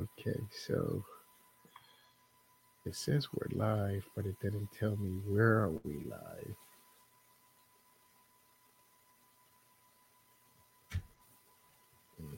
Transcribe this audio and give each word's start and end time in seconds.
Okay, 0.00 0.38
so 0.66 1.04
it 2.86 2.94
says 2.94 3.26
we're 3.32 3.58
live, 3.58 4.04
but 4.14 4.26
it 4.26 4.36
didn't 4.40 4.68
tell 4.78 4.96
me 4.96 5.10
where 5.26 5.58
are 5.58 5.72
we 5.82 5.94
live. 6.04 6.54
Hmm. 12.20 12.34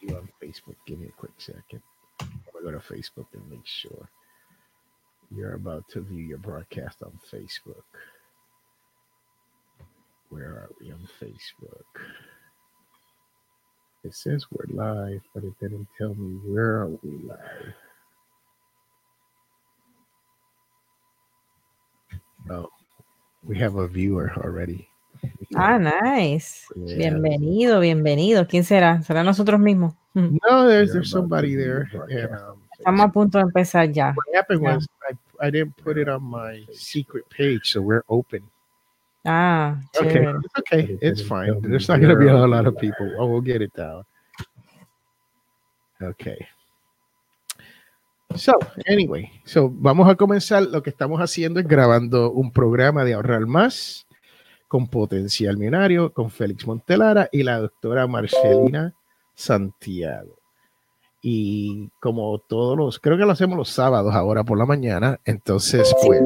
You 0.00 0.16
on 0.16 0.28
Facebook? 0.42 0.74
Give 0.86 0.98
me 0.98 1.06
a 1.06 1.12
quick 1.12 1.32
second. 1.38 1.82
I'm 2.20 2.28
gonna 2.52 2.64
go 2.64 2.70
to 2.72 2.92
Facebook 2.92 3.26
and 3.34 3.48
make 3.48 3.66
sure 3.66 4.10
you're 5.30 5.54
about 5.54 5.88
to 5.90 6.00
view 6.00 6.24
your 6.24 6.38
broadcast 6.38 7.02
on 7.04 7.12
Facebook. 7.32 7.84
Where 10.30 10.46
are 10.46 10.70
we 10.80 10.90
on 10.90 11.08
Facebook? 11.20 11.84
It 14.02 14.14
says 14.14 14.46
we're 14.50 14.64
live, 14.74 15.20
but 15.34 15.44
it 15.44 15.52
didn't 15.60 15.86
tell 15.98 16.14
me 16.14 16.38
where 16.46 16.80
are 16.82 16.88
we 16.88 17.10
live. 17.22 17.74
Oh, 22.50 22.70
we 23.44 23.58
have 23.58 23.76
a 23.76 23.86
viewer 23.86 24.32
already. 24.38 24.88
Ah, 25.54 25.76
nice. 25.78 26.64
Yeah. 26.74 26.96
Bienvenido, 26.96 27.80
bienvenido. 27.80 28.46
¿Quién 28.48 28.64
será? 28.64 29.02
¿Será 29.02 29.22
nosotros 29.22 29.60
mismos? 29.60 29.94
No, 30.14 30.66
there's 30.66 30.92
there's 30.92 31.10
somebody 31.10 31.54
there. 31.54 31.88
And, 32.10 32.34
um, 32.34 32.62
Estamos 32.78 33.04
a 33.04 33.12
punto 33.12 33.38
de 33.38 33.44
empezar 33.44 33.92
ya. 33.92 34.14
what 34.14 34.34
happened 34.34 34.62
Yeah. 34.62 34.76
was 34.76 34.88
I, 35.08 35.46
I 35.46 35.50
didn't 35.50 35.76
put 35.76 35.98
it 35.98 36.08
on 36.08 36.22
my 36.22 36.64
secret 36.72 37.28
page, 37.30 37.70
so 37.72 37.80
we're 37.82 38.02
open. 38.08 38.42
Ah, 39.24 39.78
Okay, 40.00 40.24
it's 40.24 40.58
okay, 40.58 40.98
it's 41.02 41.22
fine. 41.22 41.60
There's 41.60 41.88
not 41.88 42.00
gonna 42.00 42.16
be 42.16 42.28
a 42.28 42.46
lot 42.46 42.66
of 42.66 42.78
people. 42.78 43.12
Oh, 43.18 43.26
we'll 43.26 43.42
get 43.42 43.60
it 43.60 43.72
down. 43.76 44.04
Okay. 46.00 46.46
So, 48.36 48.52
anyway, 48.86 49.30
so 49.44 49.68
vamos 49.68 50.08
a 50.08 50.14
comenzar. 50.14 50.62
Lo 50.62 50.82
que 50.82 50.90
estamos 50.90 51.20
haciendo 51.20 51.60
es 51.60 51.66
grabando 51.66 52.30
un 52.30 52.52
programa 52.52 53.04
de 53.04 53.14
ahorrar 53.14 53.44
más 53.46 54.06
con 54.68 54.86
potencial 54.86 55.56
millonario 55.56 56.12
con 56.12 56.30
Félix 56.30 56.64
Montelara 56.64 57.28
y 57.32 57.42
la 57.42 57.58
doctora 57.58 58.06
Marcelina 58.06 58.94
Santiago. 59.34 60.38
Y 61.22 61.90
como 62.00 62.38
todos 62.38 62.78
los, 62.78 63.00
creo 63.00 63.18
que 63.18 63.26
lo 63.26 63.32
hacemos 63.32 63.58
los 63.58 63.68
sábados 63.68 64.14
ahora 64.14 64.44
por 64.44 64.56
la 64.56 64.64
mañana, 64.64 65.18
entonces 65.24 65.92
pues 66.06 66.22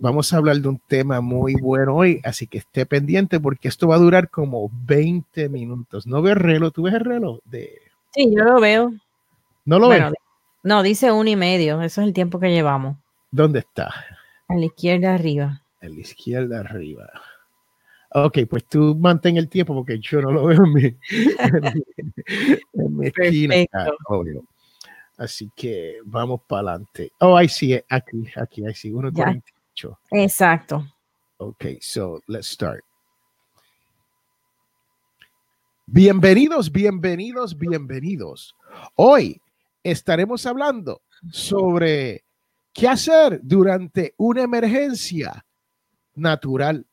vamos 0.00 0.32
a 0.32 0.38
hablar 0.38 0.56
de 0.56 0.68
un 0.68 0.78
tema 0.78 1.20
muy 1.20 1.54
bueno 1.54 1.96
hoy, 1.96 2.20
así 2.24 2.46
que 2.46 2.58
esté 2.58 2.86
pendiente 2.86 3.38
porque 3.38 3.68
esto 3.68 3.88
va 3.88 3.96
a 3.96 3.98
durar 3.98 4.30
como 4.30 4.70
20 4.86 5.48
minutos. 5.48 6.06
No 6.06 6.22
veo 6.22 6.32
el 6.32 6.40
reloj, 6.40 6.72
¿tú 6.72 6.82
ves 6.82 6.94
el 6.94 7.04
reloj? 7.04 7.38
De... 7.44 7.80
Sí, 8.12 8.32
yo 8.34 8.44
lo 8.44 8.60
veo. 8.60 8.92
¿No 9.64 9.78
lo 9.78 9.86
Bueno, 9.86 10.06
ves? 10.06 10.18
no, 10.62 10.82
dice 10.82 11.12
uno 11.12 11.28
y 11.30 11.36
medio. 11.36 11.80
Eso 11.82 12.00
es 12.00 12.06
el 12.08 12.14
tiempo 12.14 12.40
que 12.40 12.50
llevamos. 12.50 12.96
¿Dónde 13.30 13.60
está? 13.60 13.92
A 14.48 14.54
la 14.56 14.64
izquierda 14.64 15.14
arriba. 15.14 15.62
A 15.80 15.86
la 15.86 16.00
izquierda 16.00 16.60
arriba. 16.60 17.08
Ok, 18.12 18.38
pues 18.48 18.64
tú 18.64 18.96
mantén 18.98 19.36
el 19.36 19.48
tiempo 19.48 19.72
porque 19.72 20.00
yo 20.00 20.20
no 20.20 20.32
lo 20.32 20.46
veo 20.46 20.64
en 20.64 20.72
mi, 20.72 20.82
en 22.72 23.04
esquina, 23.04 23.54
obvio. 24.08 24.44
Así 25.16 25.48
que 25.54 25.98
vamos 26.04 26.40
para 26.48 26.70
adelante. 26.70 27.12
Oh, 27.20 27.36
ahí 27.36 27.48
sí, 27.48 27.78
aquí, 27.88 28.24
aquí, 28.34 28.66
ahí 28.66 28.74
sí, 28.74 28.90
1.48. 29.82 29.96
Exacto. 30.12 30.86
Okay, 31.38 31.78
so 31.80 32.20
let's 32.28 32.48
start. 32.48 32.84
Bienvenidos, 35.86 36.70
bienvenidos, 36.70 37.56
bienvenidos. 37.56 38.54
Hoy 38.94 39.40
estaremos 39.82 40.46
hablando 40.46 41.02
sobre 41.32 42.24
qué 42.72 42.88
hacer 42.88 43.40
durante 43.42 44.14
una 44.16 44.42
emergencia 44.42 45.44
natural. 46.14 46.86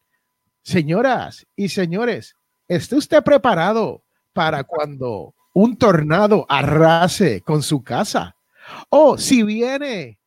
Señoras 0.63 1.45
y 1.55 1.69
señores, 1.69 2.35
¿está 2.67 2.97
usted 2.97 3.23
preparado 3.23 4.03
para 4.33 4.63
cuando 4.63 5.35
un 5.53 5.77
tornado 5.77 6.45
arrase 6.49 7.41
con 7.41 7.61
su 7.61 7.83
casa? 7.83 8.35
O 8.89 9.17
si 9.17 9.43
viene 9.43 10.17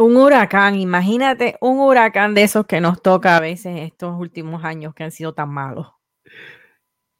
Un 0.00 0.16
huracán, 0.16 0.76
imagínate 0.76 1.58
un 1.60 1.78
huracán 1.78 2.32
de 2.32 2.44
esos 2.44 2.64
que 2.64 2.80
nos 2.80 3.02
toca 3.02 3.36
a 3.36 3.40
veces 3.40 3.80
estos 3.80 4.18
últimos 4.18 4.64
años 4.64 4.94
que 4.94 5.04
han 5.04 5.10
sido 5.10 5.34
tan 5.34 5.50
malos. 5.50 5.88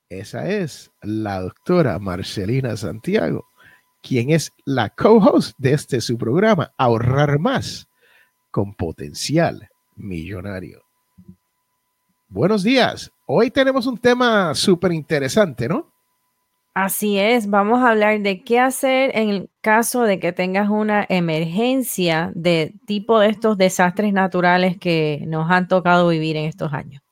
Esa 0.08 0.48
es 0.48 0.90
la 1.02 1.42
doctora 1.42 1.98
Marcelina 1.98 2.74
Santiago, 2.78 3.44
quien 4.02 4.30
es 4.30 4.50
la 4.64 4.88
co-host 4.88 5.58
de 5.58 5.74
este 5.74 6.00
su 6.00 6.16
programa, 6.16 6.72
Ahorrar 6.78 7.38
Más 7.38 7.86
con 8.50 8.72
Potencial 8.72 9.68
Millonario. 9.96 10.80
Buenos 12.28 12.62
días. 12.62 13.12
Hoy 13.26 13.50
tenemos 13.50 13.86
un 13.86 13.98
tema 13.98 14.54
súper 14.54 14.92
interesante, 14.92 15.68
¿no? 15.68 15.89
Así 16.74 17.18
es, 17.18 17.50
vamos 17.50 17.80
a 17.80 17.90
hablar 17.90 18.20
de 18.20 18.44
qué 18.44 18.60
hacer 18.60 19.10
en 19.14 19.28
el 19.28 19.50
caso 19.60 20.02
de 20.02 20.20
que 20.20 20.32
tengas 20.32 20.70
una 20.70 21.04
emergencia 21.08 22.30
de 22.36 22.74
tipo 22.86 23.18
de 23.18 23.28
estos 23.28 23.58
desastres 23.58 24.12
naturales 24.12 24.78
que 24.78 25.24
nos 25.26 25.50
han 25.50 25.66
tocado 25.66 26.08
vivir 26.08 26.36
en 26.36 26.44
estos 26.44 26.72
años. 26.72 27.02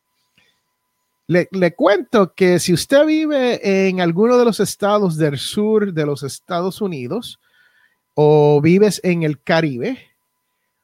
Le, 1.26 1.74
cuento 1.74 2.32
que 2.34 2.58
si 2.58 2.72
usted 2.72 3.04
vive 3.04 3.88
en 3.88 4.00
alguno 4.00 4.38
de 4.38 4.46
los 4.46 4.60
estados 4.60 5.19
del 5.19 5.36
sur 5.36 5.92
de 5.92 6.06
los 6.06 6.22
Estados 6.22 6.80
Unidos 6.80 7.38
o 8.14 8.62
vives 8.62 8.98
en 9.04 9.25
el 9.25 9.42
Caribe 9.42 9.98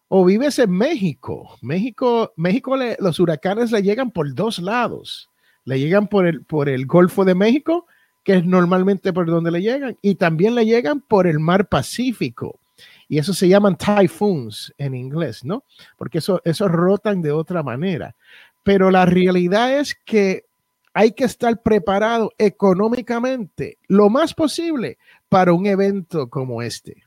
o 0.09 0.23
vives 0.25 0.59
en 0.59 0.71
México, 0.71 1.57
México, 1.63 2.35
México 2.37 2.77
los 2.99 3.21
huracanes 3.21 3.73
le 3.73 3.83
llegan 3.83 4.11
por 4.11 4.35
dos 4.35 4.59
lados. 4.59 5.31
Le 5.65 5.79
llegan 5.81 6.09
por 6.09 6.27
el, 6.27 6.45
por 6.45 6.69
el 6.69 6.85
Golfo 6.85 7.25
de 7.25 7.35
México, 7.35 7.87
que 8.25 8.37
es 8.37 8.45
normalmente 8.45 9.13
por 9.13 9.27
donde 9.27 9.51
le 9.51 9.63
llegan, 9.63 9.97
y 10.03 10.17
también 10.17 10.55
le 10.55 10.65
llegan 10.65 11.01
por 11.01 11.27
el 11.27 11.39
Mar 11.39 11.69
Pacífico. 11.69 12.59
Y 13.07 13.19
eso 13.19 13.35
se 13.35 13.49
llaman 13.49 13.77
typhoons 13.77 14.73
en 14.79 14.95
inglés, 14.95 15.45
¿no? 15.45 15.63
Porque 15.97 16.19
eso, 16.19 16.41
esos 16.45 16.71
rotan 16.71 17.23
de 17.23 17.31
otra 17.31 17.63
manera 17.63 18.17
pero 18.65 18.91
la 18.91 19.07
realidad 19.07 19.79
es 19.79 19.95
que 19.95 20.47
hay 20.95 21.13
que 21.13 21.25
estar 21.25 21.63
preparado 21.63 22.33
económicamente 22.39 23.79
lo 23.87 24.09
más 24.09 24.35
posible 24.35 24.99
para 25.29 25.53
un 25.53 25.67
evento 25.67 26.29
como 26.31 26.63
este. 26.63 27.05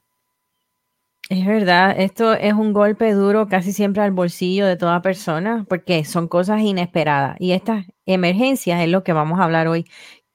Es 1.30 1.46
verdad, 1.46 1.96
esto 2.00 2.34
es 2.34 2.54
un 2.54 2.72
golpe 2.72 3.12
duro 3.12 3.50
casi 3.50 3.74
siempre 3.74 4.02
al 4.02 4.12
bolsillo 4.12 4.66
de 4.66 4.78
toda 4.78 5.02
persona 5.02 5.66
porque 5.68 6.06
son 6.06 6.30
cosas 6.30 6.62
inesperadas 6.62 7.36
y 7.40 7.52
estas 7.52 7.86
emergencias 8.06 8.82
es 8.82 8.88
lo 8.88 9.04
que 9.04 9.12
vamos 9.12 9.40
a 9.40 9.44
hablar 9.44 9.68
hoy. 9.68 9.86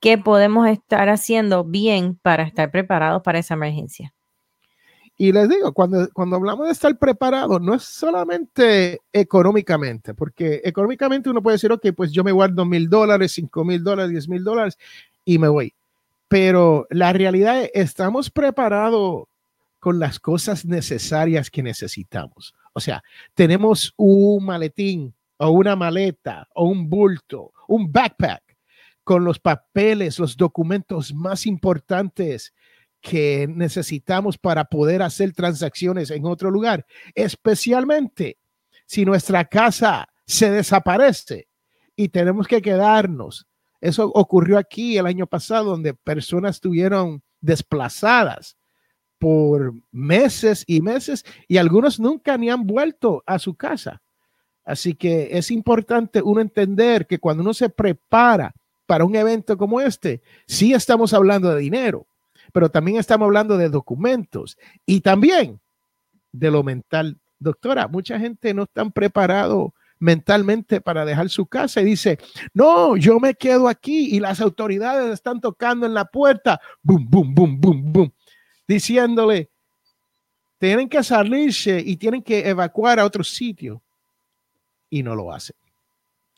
¿Qué 0.03 0.19
podemos 0.19 0.67
estar 0.67 1.09
haciendo 1.09 1.63
bien 1.63 2.19
para 2.21 2.43
estar 2.43 2.73
preparados 2.73 3.23
para 3.23 3.39
esa 3.39 3.55
emergencia? 3.55 4.13
Y 5.17 5.31
les 5.31 5.49
digo, 5.49 5.73
cuando, 5.73 6.09
cuando 6.13 6.35
hablamos 6.35 6.67
de 6.67 6.73
estar 6.73 6.99
preparado, 6.99 7.61
no 7.61 7.73
es 7.73 7.85
solamente 7.85 9.01
económicamente, 9.13 10.13
porque 10.13 10.61
económicamente 10.65 11.31
uno 11.31 11.41
puede 11.41 11.55
decir, 11.55 11.71
ok, 11.71 11.87
pues 11.97 12.11
yo 12.11 12.25
me 12.25 12.33
guardo 12.33 12.65
mil 12.65 12.89
dólares, 12.89 13.31
cinco 13.31 13.65
mil 13.65 13.85
dólares, 13.85 14.11
diez 14.11 14.29
mil 14.29 14.43
dólares 14.43 14.77
y 15.25 15.39
me 15.39 15.47
voy. 15.47 15.73
Pero 16.27 16.89
la 16.91 17.13
realidad 17.13 17.63
es, 17.63 17.71
estamos 17.73 18.29
preparados 18.29 19.27
con 19.79 20.01
las 20.01 20.19
cosas 20.19 20.65
necesarias 20.65 21.49
que 21.49 21.63
necesitamos. 21.63 22.57
O 22.73 22.81
sea, 22.81 23.05
tenemos 23.35 23.95
un 23.97 24.45
maletín 24.45 25.15
o 25.37 25.51
una 25.51 25.77
maleta 25.77 26.49
o 26.57 26.65
un 26.65 26.91
bulto, 26.91 27.53
un 27.69 27.93
backpack 27.93 28.52
con 29.05 29.25
los 29.25 29.39
papeles, 29.39 30.19
los 30.19 30.37
documentos 30.37 31.13
más 31.15 31.47
importantes 31.47 32.53
que 33.01 33.49
necesitamos 33.49 34.39
para 34.39 34.65
poder 34.65 35.03
hacer 35.03 35.33
transacciones 35.33 36.11
en 36.11 36.25
otro 36.25 36.51
lugar, 36.51 36.87
especialmente 37.15 38.39
si 38.87 39.05
nuestra 39.05 39.45
casa 39.45 40.09
se 40.25 40.51
desaparece 40.51 41.49
y 41.97 42.09
tenemos 42.09 42.47
que 42.47 42.63
quedarnos. 42.63 43.47
Eso 43.81 44.11
ocurrió 44.15 44.57
aquí 44.57 44.97
el 44.97 45.07
año 45.07 45.27
pasado, 45.27 45.71
donde 45.71 45.95
personas 45.95 46.57
estuvieron 46.57 47.23
desplazadas 47.41 48.57
por 49.19 49.75
meses 49.91 50.65
y 50.67 50.81
meses 50.81 51.25
y 51.49 51.57
algunos 51.57 51.99
nunca 51.99 52.39
ni 52.39 52.51
han 52.51 52.67
vuelto 52.67 53.25
a 53.27 53.41
su 53.41 53.55
casa. 53.55 54.01
Así 54.65 54.95
que 54.95 55.37
es 55.37 55.51
importante 55.51 56.23
uno 56.23 56.41
entender 56.41 57.07
que 57.09 57.19
cuando 57.19 57.43
uno 57.43 57.53
se 57.53 57.69
prepara 57.69 58.55
para 58.87 59.05
un 59.05 59.15
evento 59.17 59.57
como 59.57 59.81
este, 59.81 60.23
sí 60.47 60.73
estamos 60.73 61.15
hablando 61.15 61.55
de 61.55 61.61
dinero, 61.61 62.07
pero 62.53 62.71
también 62.71 62.99
estamos 62.99 63.27
hablando 63.27 63.57
de 63.57 63.69
documentos 63.69 64.59
y 64.87 65.01
también 65.01 65.61
de 66.33 66.51
lo 66.51 66.63
mental. 66.63 67.19
Doctora, 67.39 67.89
mucha 67.89 68.19
gente 68.19 68.55
no 68.55 68.65
están 68.65 68.93
preparado 68.93 69.75
mentalmente 69.99 70.81
para 70.81 71.05
dejar 71.05 71.29
su 71.29 71.47
casa 71.47 71.81
y 71.81 71.85
dice, 71.85 72.19
no, 72.53 72.97
yo 72.97 73.21
me 73.21 73.35
quedo 73.35 73.69
aquí 73.69 74.17
y 74.17 74.19
las 74.19 74.41
autoridades 74.41 75.13
están 75.13 75.41
tocando 75.41 75.87
en 75.87 75.95
la 75.95 76.05
puerta, 76.05 76.61
boom, 76.83 77.09
boom, 77.09 77.35
boom, 77.35 77.61
boom, 77.61 77.93
boom, 77.93 78.13
diciéndole, 78.67 79.49
tienen 80.59 80.89
que 80.89 81.03
salirse 81.05 81.81
y 81.85 81.97
tienen 81.97 82.23
que 82.23 82.49
evacuar 82.49 82.99
a 82.99 83.05
otro 83.05 83.23
sitio 83.23 83.81
y 84.91 85.03
no 85.03 85.15
lo 85.15 85.33
hacen. 85.33 85.57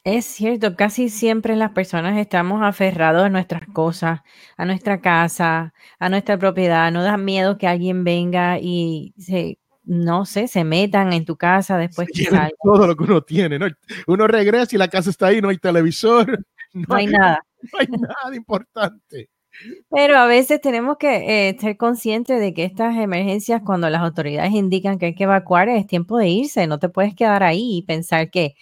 Es 0.05 0.27
cierto, 0.27 0.77
casi 0.77 1.09
siempre 1.09 1.57
las 1.57 1.71
personas 1.71 2.19
estamos 2.19 2.63
aferrados 2.63 3.25
a 3.25 3.31
nuestras 3.31 3.67
cosas, 3.73 4.21
a 4.59 4.67
nuestra 4.67 5.01
casa, 5.01 5.73
a 5.99 6.09
nuestra 6.11 6.39
propiedad. 6.39 6.93
No 6.93 7.03
da 7.03 7.17
miedo 7.17 7.57
que 7.57 7.67
alguien 7.67 8.05
venga 8.05 8.59
y 8.61 9.15
se, 9.17 9.59
no 9.83 10.27
sé, 10.27 10.47
se 10.47 10.63
metan 10.63 11.15
en 11.15 11.25
tu 11.25 11.37
casa 11.37 11.79
después 11.79 12.09
que 12.13 12.29
Todo 12.63 12.87
lo 12.87 12.95
que 12.95 13.05
uno 13.05 13.23
tiene, 13.23 13.59
¿no? 13.59 13.67
Uno 14.07 14.27
regresa 14.27 14.77
y 14.77 14.79
la 14.79 14.89
casa 14.89 15.09
está 15.09 15.29
ahí, 15.29 15.41
no 15.41 15.49
hay 15.49 15.57
televisor, 15.57 16.45
no, 16.75 16.95
hay, 16.95 17.07
nada. 17.07 17.41
No 17.73 17.79
hay 17.79 17.87
nada 17.87 18.37
importante. 18.37 19.31
Pero 19.91 20.17
a 20.19 20.27
veces 20.27 20.61
tenemos 20.61 20.97
que 20.99 21.49
eh, 21.49 21.57
ser 21.61 21.77
conscientes 21.77 22.41
de 22.41 22.53
que 22.55 22.65
estas 22.65 22.97
emergencias, 22.97 23.63
cuando 23.65 23.89
las 23.91 24.03
autoridades 24.03 24.53
indican 24.53 24.99
que 24.99 25.07
hay 25.07 25.15
que 25.15 25.25
evacuar, 25.25 25.69
es 25.69 25.87
tiempo 25.87 26.19
de 26.19 26.29
irse. 26.29 26.67
No 26.67 26.79
te 26.79 26.89
puedes 26.89 27.15
quedar 27.15 27.43
ahí 27.43 27.79
y 27.79 27.83
pensar 27.83 28.31
que 28.31 28.55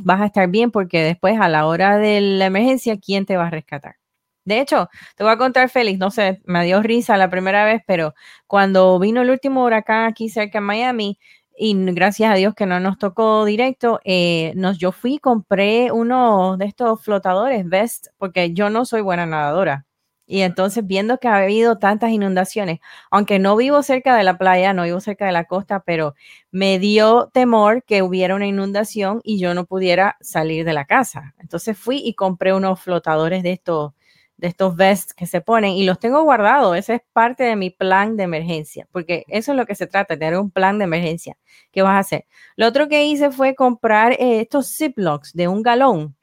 vas 0.00 0.20
a 0.20 0.26
estar 0.26 0.48
bien 0.48 0.70
porque 0.70 1.02
después 1.02 1.38
a 1.40 1.48
la 1.48 1.66
hora 1.66 1.98
de 1.98 2.20
la 2.20 2.46
emergencia, 2.46 2.98
¿quién 2.98 3.26
te 3.26 3.36
va 3.36 3.46
a 3.48 3.50
rescatar? 3.50 3.96
De 4.44 4.60
hecho, 4.60 4.88
te 5.16 5.24
voy 5.24 5.32
a 5.32 5.36
contar, 5.38 5.68
Félix, 5.68 5.98
no 5.98 6.10
sé, 6.10 6.40
me 6.46 6.64
dio 6.64 6.80
risa 6.82 7.18
la 7.18 7.28
primera 7.30 7.64
vez, 7.66 7.82
pero 7.86 8.14
cuando 8.46 8.98
vino 8.98 9.20
el 9.20 9.30
último 9.30 9.64
huracán 9.64 10.06
aquí 10.06 10.30
cerca 10.30 10.58
en 10.58 10.64
Miami, 10.64 11.18
y 11.58 11.74
gracias 11.92 12.32
a 12.32 12.34
Dios 12.36 12.54
que 12.54 12.66
no 12.66 12.80
nos 12.80 12.98
tocó 12.98 13.44
directo, 13.44 14.00
eh, 14.04 14.52
nos, 14.56 14.78
yo 14.78 14.92
fui, 14.92 15.18
compré 15.18 15.92
uno 15.92 16.56
de 16.56 16.66
estos 16.66 17.02
flotadores, 17.04 17.68
Vest, 17.68 18.06
porque 18.16 18.54
yo 18.54 18.70
no 18.70 18.84
soy 18.86 19.02
buena 19.02 19.26
nadadora 19.26 19.87
y 20.28 20.42
entonces 20.42 20.86
viendo 20.86 21.18
que 21.18 21.26
ha 21.26 21.36
habido 21.38 21.78
tantas 21.78 22.10
inundaciones, 22.10 22.80
aunque 23.10 23.38
no 23.38 23.56
vivo 23.56 23.82
cerca 23.82 24.16
de 24.16 24.24
la 24.24 24.38
playa, 24.38 24.74
no 24.74 24.84
vivo 24.84 25.00
cerca 25.00 25.26
de 25.26 25.32
la 25.32 25.44
costa, 25.44 25.80
pero 25.80 26.14
me 26.50 26.78
dio 26.78 27.30
temor 27.32 27.82
que 27.84 28.02
hubiera 28.02 28.34
una 28.36 28.46
inundación 28.46 29.20
y 29.24 29.38
yo 29.40 29.54
no 29.54 29.64
pudiera 29.64 30.16
salir 30.20 30.64
de 30.66 30.74
la 30.74 30.84
casa. 30.84 31.34
Entonces 31.38 31.78
fui 31.78 32.02
y 32.04 32.14
compré 32.14 32.52
unos 32.52 32.80
flotadores 32.80 33.42
de 33.42 33.52
estos 33.52 33.92
de 34.38 34.48
estos 34.48 34.76
vests 34.76 35.14
que 35.14 35.26
se 35.26 35.40
ponen 35.40 35.72
y 35.72 35.84
los 35.84 35.98
tengo 35.98 36.22
guardados. 36.22 36.76
Ese 36.76 36.94
es 36.96 37.00
parte 37.12 37.42
de 37.44 37.56
mi 37.56 37.70
plan 37.70 38.16
de 38.16 38.22
emergencia, 38.22 38.86
porque 38.92 39.24
eso 39.28 39.52
es 39.52 39.58
lo 39.58 39.66
que 39.66 39.74
se 39.74 39.88
trata, 39.88 40.16
tener 40.16 40.38
un 40.38 40.50
plan 40.50 40.78
de 40.78 40.84
emergencia. 40.84 41.36
¿Qué 41.72 41.82
vas 41.82 41.94
a 41.94 41.98
hacer? 41.98 42.26
Lo 42.56 42.68
otro 42.68 42.88
que 42.88 43.04
hice 43.04 43.30
fue 43.32 43.54
comprar 43.56 44.12
eh, 44.12 44.40
estos 44.40 44.76
Ziplocs 44.76 45.32
de 45.34 45.48
un 45.48 45.62
galón 45.62 46.16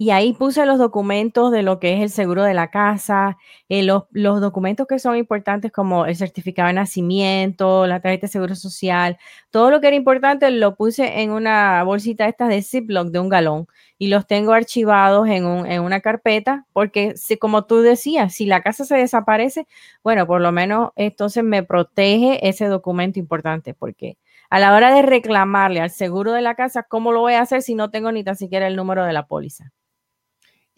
y 0.00 0.10
ahí 0.10 0.32
puse 0.32 0.64
los 0.64 0.78
documentos 0.78 1.50
de 1.50 1.64
lo 1.64 1.80
que 1.80 1.94
es 1.94 2.00
el 2.02 2.10
seguro 2.10 2.44
de 2.44 2.54
la 2.54 2.70
casa, 2.70 3.36
eh, 3.68 3.82
los, 3.82 4.04
documentos 4.40 4.86
que 4.86 5.00
son 5.00 5.16
importantes 5.16 5.72
como 5.72 6.06
el 6.06 6.14
certificado 6.14 6.68
de 6.68 6.74
nacimiento, 6.74 7.84
la 7.88 8.00
tarjeta 8.00 8.28
de 8.28 8.32
seguro 8.32 8.54
social, 8.54 9.18
todo 9.50 9.70
lo 9.72 9.80
que 9.80 9.88
era 9.88 9.96
importante 9.96 10.48
lo 10.52 10.76
puse 10.76 11.22
en 11.22 11.32
una 11.32 11.82
bolsita 11.82 12.28
esta 12.28 12.46
de 12.46 12.62
Ziploc 12.62 13.08
de 13.08 13.18
un 13.18 13.28
galón 13.28 13.66
y 13.98 14.06
los 14.06 14.26
tengo 14.28 14.52
archivados 14.52 15.28
en, 15.28 15.44
un, 15.44 15.66
en 15.66 15.82
una 15.82 16.00
carpeta 16.00 16.66
porque 16.72 17.16
si, 17.16 17.36
como 17.36 17.64
tú 17.64 17.80
decías, 17.80 18.34
si 18.34 18.46
la 18.46 18.62
casa 18.62 18.84
se 18.84 18.96
desaparece, 18.96 19.66
bueno, 20.04 20.28
por 20.28 20.40
lo 20.40 20.52
menos 20.52 20.90
entonces 20.94 21.42
me 21.42 21.64
protege 21.64 22.48
ese 22.48 22.66
documento 22.66 23.18
importante 23.18 23.74
porque 23.74 24.16
a 24.48 24.60
la 24.60 24.74
hora 24.74 24.94
de 24.94 25.02
reclamarle 25.02 25.80
al 25.80 25.90
seguro 25.90 26.32
de 26.32 26.42
la 26.42 26.54
casa, 26.54 26.84
¿cómo 26.84 27.12
lo 27.12 27.20
voy 27.20 27.34
a 27.34 27.42
hacer 27.42 27.62
si 27.62 27.74
no 27.74 27.90
tengo 27.90 28.12
ni 28.12 28.22
tan 28.24 28.36
siquiera 28.36 28.68
el 28.68 28.76
número 28.76 29.04
de 29.04 29.12
la 29.12 29.26
póliza? 29.26 29.72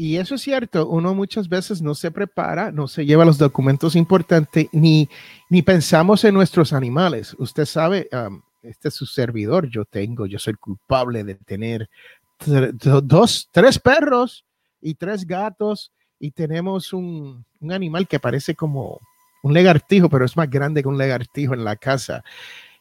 Y 0.02 0.16
eso 0.16 0.36
es 0.36 0.40
cierto, 0.40 0.88
uno 0.88 1.14
muchas 1.14 1.46
veces 1.46 1.82
no 1.82 1.94
se 1.94 2.10
prepara, 2.10 2.72
no 2.72 2.88
se 2.88 3.04
lleva 3.04 3.26
los 3.26 3.36
documentos 3.36 3.94
importantes, 3.96 4.66
ni, 4.72 5.10
ni 5.50 5.60
pensamos 5.60 6.24
en 6.24 6.32
nuestros 6.32 6.72
animales. 6.72 7.36
Usted 7.38 7.66
sabe, 7.66 8.08
este 8.62 8.88
es 8.88 8.94
su 8.94 9.04
servidor, 9.04 9.68
yo 9.68 9.84
tengo, 9.84 10.24
yo 10.24 10.38
soy 10.38 10.54
culpable 10.54 11.22
de 11.22 11.34
tener 11.34 11.90
dos, 13.02 13.50
tres 13.52 13.78
perros 13.78 14.46
y 14.80 14.94
tres 14.94 15.26
gatos 15.26 15.92
y 16.18 16.30
tenemos 16.30 16.94
un, 16.94 17.44
un 17.60 17.70
animal 17.70 18.08
que 18.08 18.18
parece 18.18 18.54
como 18.54 19.00
un 19.42 19.52
legartijo, 19.52 20.08
pero 20.08 20.24
es 20.24 20.34
más 20.34 20.48
grande 20.48 20.80
que 20.80 20.88
un 20.88 20.96
legartijo 20.96 21.52
en 21.52 21.62
la 21.62 21.76
casa. 21.76 22.24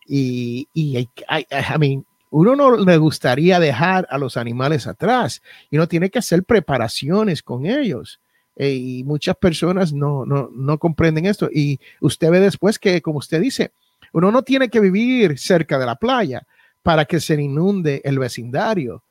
Y, 0.07 0.69
y 0.73 0.99
I, 0.99 1.09
I 1.29 1.77
mean, 1.77 2.05
uno 2.31 2.55
no 2.55 2.77
le 2.77 2.97
gustaría 2.97 3.59
dejar 3.59 4.07
a 4.09 4.17
los 4.17 4.37
animales 4.37 4.87
atrás 4.87 5.41
y 5.69 5.77
uno 5.77 5.87
tiene 5.87 6.09
que 6.09 6.19
hacer 6.19 6.43
preparaciones 6.43 7.41
con 7.41 7.65
ellos. 7.65 8.19
Eh, 8.55 8.73
y 8.73 9.03
muchas 9.03 9.35
personas 9.37 9.93
no, 9.93 10.25
no, 10.25 10.49
no 10.53 10.77
comprenden 10.77 11.25
esto. 11.25 11.49
Y 11.51 11.79
usted 12.01 12.29
ve 12.29 12.39
después 12.39 12.77
que, 12.77 13.01
como 13.01 13.19
usted 13.19 13.41
dice, 13.41 13.71
uno 14.11 14.31
no 14.31 14.43
tiene 14.43 14.69
que 14.69 14.79
vivir 14.79 15.39
cerca 15.39 15.79
de 15.79 15.85
la 15.85 15.95
playa 15.95 16.45
para 16.83 17.05
que 17.05 17.19
se 17.19 17.41
inunde 17.41 18.01
el 18.03 18.19
vecindario 18.19 19.03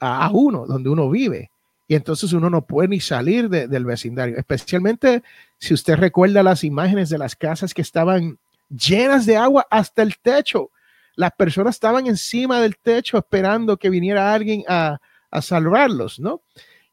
a, 0.00 0.30
uno, 0.32 0.66
donde 0.66 0.88
uno 0.88 1.10
vive. 1.10 1.50
Y 1.86 1.94
entonces 1.94 2.32
uno 2.32 2.50
no 2.50 2.62
puede 2.62 2.88
ni 2.88 3.00
salir 3.00 3.48
del 3.48 3.84
vecindario, 3.84 4.36
especialmente 4.36 5.22
si 5.58 5.72
usted 5.72 5.96
recuerda 5.96 6.42
las 6.42 6.62
imágenes 6.62 7.08
de 7.08 7.18
las 7.18 7.34
casas 7.34 7.72
que 7.72 7.82
estaban 7.82 8.38
llenas 8.68 9.24
de 9.24 9.36
agua 9.38 9.66
hasta 9.70 10.02
el 10.02 10.18
techo 10.18 10.70
las 11.18 11.32
personas 11.32 11.74
estaban 11.74 12.06
encima 12.06 12.60
del 12.60 12.76
techo 12.78 13.18
esperando 13.18 13.76
que 13.76 13.90
viniera 13.90 14.32
alguien 14.32 14.62
a, 14.68 15.00
salvarlos, 15.42 16.20
¿no? 16.20 16.42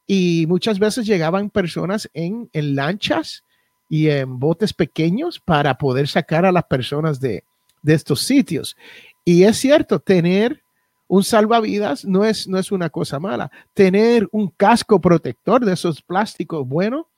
Y 0.04 0.46
muchas 0.48 0.80
veces 0.80 1.06
llegaban 1.06 1.48
personas 1.48 2.10
en, 2.12 2.50
lanchas 2.52 3.44
y 3.88 4.08
en 4.08 4.40
botes 4.40 4.72
pequeños 4.72 5.38
para 5.38 5.78
poder 5.78 6.08
sacar 6.08 6.44
a 6.44 6.50
las 6.50 6.64
personas 6.64 7.20
de, 7.20 7.44
estos 7.86 8.22
sitios. 8.22 8.76
Y 9.24 9.44
es 9.44 9.58
cierto, 9.58 10.00
tener 10.00 10.60
un 11.06 11.22
salvavidas 11.22 12.04
no 12.04 12.24
es, 12.24 12.48
no 12.48 12.58
es 12.58 12.72
una 12.72 12.90
cosa 12.90 13.20
mala. 13.20 13.52
Tener 13.74 14.26
un 14.32 14.48
casco 14.48 15.00
protector 15.00 15.64
de 15.64 15.74
esos 15.74 16.02
plásticos 16.02 16.66
bueno 16.66 17.08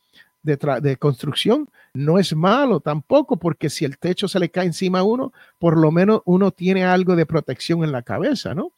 de, 0.56 0.96
construcción 0.96 1.68
no 1.94 2.18
es 2.18 2.34
malo 2.34 2.80
tampoco, 2.80 3.36
porque 3.36 3.70
si 3.70 3.84
el 3.84 3.98
techo 3.98 4.28
se 4.28 4.38
le 4.38 4.50
cae 4.50 4.66
encima 4.66 5.00
a 5.00 5.02
uno, 5.02 5.32
por 5.58 5.76
lo 5.76 5.90
menos 5.90 6.22
uno 6.24 6.50
tiene 6.50 6.84
algo 6.84 7.16
de 7.16 7.26
protección 7.26 7.84
en 7.84 7.92
la 7.92 8.02
cabeza, 8.02 8.54
¿no? 8.54 8.72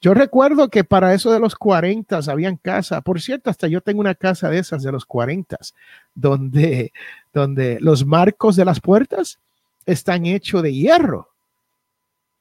Yo 0.00 0.14
recuerdo 0.14 0.68
que 0.68 0.82
para 0.82 1.14
eso 1.14 1.30
de 1.32 1.38
los 1.38 1.54
40 1.54 2.18
habían 2.28 2.56
casa, 2.56 3.02
por 3.02 3.20
cierto, 3.20 3.50
hasta 3.50 3.68
yo 3.68 3.80
tengo 3.80 4.00
una 4.00 4.16
casa 4.16 4.50
de 4.50 4.58
esas 4.58 4.82
de 4.82 4.90
los 4.90 5.04
40, 5.04 5.56
donde, 6.14 6.92
donde 7.32 7.78
los 7.80 8.04
marcos 8.04 8.56
de 8.56 8.64
las 8.64 8.80
puertas 8.80 9.38
están 9.86 10.26
hechos 10.26 10.62
de 10.62 10.74
hierro 10.74 11.32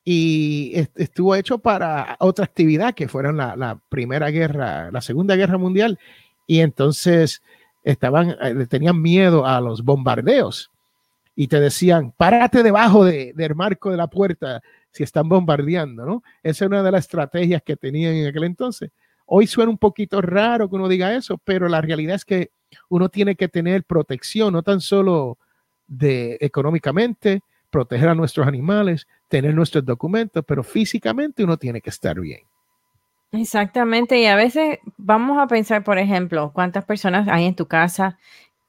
y 0.04 0.74
estuvo 0.96 1.36
hecho 1.36 1.60
para 1.60 2.18
otra 2.20 2.46
actividad 2.46 2.96
que 2.96 3.08
fueron 3.08 3.38
la, 3.38 3.80
primera 3.90 4.30
guerra, 4.30 4.90
la 4.92 5.01
segunda 5.01 5.36
guerra 5.36 5.58
mundial. 5.58 6.00
Y 6.48 6.62
entonces 6.62 7.42
estaban, 7.84 8.36
eh, 8.42 8.66
tenían 8.68 9.02
miedo 9.02 9.46
a 9.46 9.60
los 9.62 9.84
bombardeos 9.84 10.72
y 11.36 11.48
te 11.48 11.60
decían, 11.60 12.14
párate 12.16 12.64
debajo 12.64 13.06
de, 13.06 13.34
del 13.36 13.56
marco 13.56 13.92
de 13.92 13.98
la 13.98 14.08
puerta 14.08 14.62
si 14.92 15.04
están 15.04 15.30
bombardeando, 15.30 16.06
¿no? 16.06 16.24
Esa 16.44 16.66
es 16.66 16.70
una 16.70 16.84
de 16.84 16.92
las 16.92 17.06
estrategias 17.06 17.62
que 17.64 17.78
tenían 17.78 18.14
en 18.14 18.28
aquel 18.28 18.44
entonces. 18.44 18.92
Hoy 19.26 19.48
suena 19.48 19.72
un 19.72 19.78
poquito 19.78 20.22
raro 20.22 20.70
que 20.70 20.76
uno 20.76 20.90
diga 20.90 21.16
eso, 21.16 21.38
pero 21.38 21.70
la 21.70 21.82
realidad 21.82 22.18
es 22.18 22.26
que 22.26 22.52
uno 22.90 23.10
tiene 23.10 23.36
que 23.36 23.48
tener 23.48 23.86
protección, 23.86 24.54
no 24.54 24.64
tan 24.64 24.82
solo 24.82 25.38
de 25.88 26.38
económicamente, 26.42 27.42
proteger 27.70 28.10
a 28.10 28.16
nuestros 28.16 28.46
animales, 28.46 29.08
tener 29.30 29.54
nuestros 29.54 29.86
documentos, 29.86 30.44
pero 30.46 30.64
físicamente 30.64 31.44
uno 31.44 31.58
tiene 31.58 31.82
que 31.82 31.90
estar 31.90 32.20
bien. 32.20 32.42
Exactamente, 33.34 34.20
y 34.20 34.26
a 34.26 34.36
veces 34.36 34.80
vamos 34.98 35.38
a 35.40 35.48
pensar, 35.48 35.86
por 35.86 35.98
ejemplo, 35.98 36.52
cuántas 36.54 36.84
personas 36.84 37.30
hay 37.30 37.46
en 37.46 37.56
tu 37.56 37.66
casa. 37.66 38.18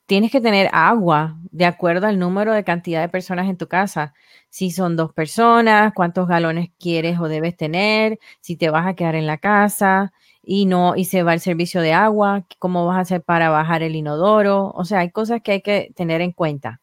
Tienes 0.07 0.33
que 0.33 0.41
tener 0.41 0.69
agua 0.73 1.39
de 1.53 1.67
acuerdo 1.67 2.07
al 2.09 2.19
número 2.19 2.53
de 2.55 2.65
cantidad 2.65 3.01
de 3.03 3.09
personas 3.09 3.49
en 3.51 3.57
tu 3.59 3.69
casa. 3.69 4.15
Si 4.51 4.71
son 4.73 4.97
dos 4.97 5.13
personas, 5.13 5.93
cuántos 5.95 6.29
galones 6.29 6.71
quieres 6.81 7.19
o 7.21 7.29
debes 7.29 7.57
tener, 7.57 8.19
si 8.41 8.57
te 8.57 8.71
vas 8.71 8.87
a 8.87 8.95
quedar 8.95 9.17
en 9.17 9.27
la 9.27 9.39
casa 9.39 10.13
y 10.43 10.67
no 10.67 10.97
y 10.97 11.07
se 11.07 11.23
va 11.25 11.35
el 11.35 11.41
servicio 11.41 11.81
de 11.83 11.93
agua, 11.95 12.47
cómo 12.59 12.87
vas 12.87 12.99
a 12.99 13.01
hacer 13.03 13.23
para 13.23 13.51
bajar 13.51 13.83
el 13.83 13.97
inodoro. 13.97 14.73
O 14.77 14.85
sea, 14.85 15.01
hay 15.01 15.11
cosas 15.11 15.43
que 15.43 15.53
hay 15.53 15.63
que 15.63 15.93
tener 15.97 16.21
en 16.23 16.33
cuenta. 16.33 16.81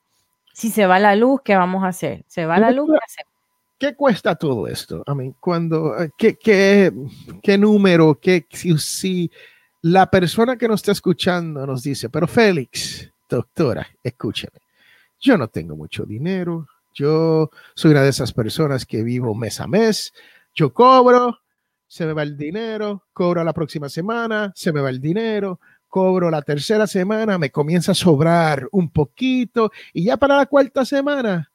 Si 0.54 0.72
se 0.72 0.88
va 0.88 1.00
la 1.00 1.16
luz, 1.16 1.42
¿qué 1.46 1.56
vamos 1.58 1.84
a 1.86 1.90
hacer? 1.90 2.26
Se 2.28 2.46
va 2.46 2.60
la 2.60 2.72
luz, 2.72 2.92
¿qué 2.94 3.00
hacemos? 3.06 3.29
¿Qué 3.80 3.96
cuesta 3.96 4.36
todo 4.36 4.68
esto? 4.68 5.04
I 5.08 5.16
mean, 5.16 5.36
cuando, 5.40 6.00
eh, 6.00 6.12
¿qué, 6.18 6.38
qué, 6.38 6.92
qué 7.42 7.58
número? 7.58 8.20
Qué, 8.20 8.46
si, 8.52 8.78
si, 8.78 9.32
la 9.82 10.10
persona 10.12 10.58
que 10.58 10.68
nos 10.68 10.82
está 10.82 10.92
escuchando 10.92 11.66
nos 11.66 11.82
dice, 11.84 12.10
pero 12.10 12.28
Félix, 12.28 13.10
doctora, 13.30 13.88
escúcheme, 14.04 14.60
yo 15.20 15.38
no 15.38 15.48
tengo 15.48 15.76
mucho 15.76 16.06
dinero, 16.06 16.68
yo 16.94 17.50
soy 17.74 17.92
una 17.92 18.04
de 18.04 18.10
esas 18.10 18.34
personas 18.34 18.86
que 18.86 19.02
vivo 19.04 19.34
mes 19.34 19.60
a 19.62 19.68
mes, 19.68 20.14
yo 20.54 20.74
cobro 20.74 21.40
se 21.90 22.06
me 22.06 22.14
va 22.14 22.22
el 22.22 22.38
dinero, 22.38 23.04
cobro 23.14 23.44
la 23.44 23.52
próxima 23.52 23.90
semana, 23.90 24.54
se 24.56 24.72
me 24.72 24.80
va 24.80 24.92
el 24.92 25.02
dinero, 25.02 25.60
cobro 25.88 26.30
la 26.30 26.44
tercera 26.44 26.86
semana, 26.86 27.40
me 27.40 27.50
comienza 27.50 27.94
a 27.94 27.96
sobrar 27.96 28.68
un 28.72 28.92
poquito 28.92 29.72
y 29.92 30.04
ya 30.04 30.16
para 30.16 30.38
la 30.38 30.46
cuarta 30.46 30.86
semana 30.86 31.52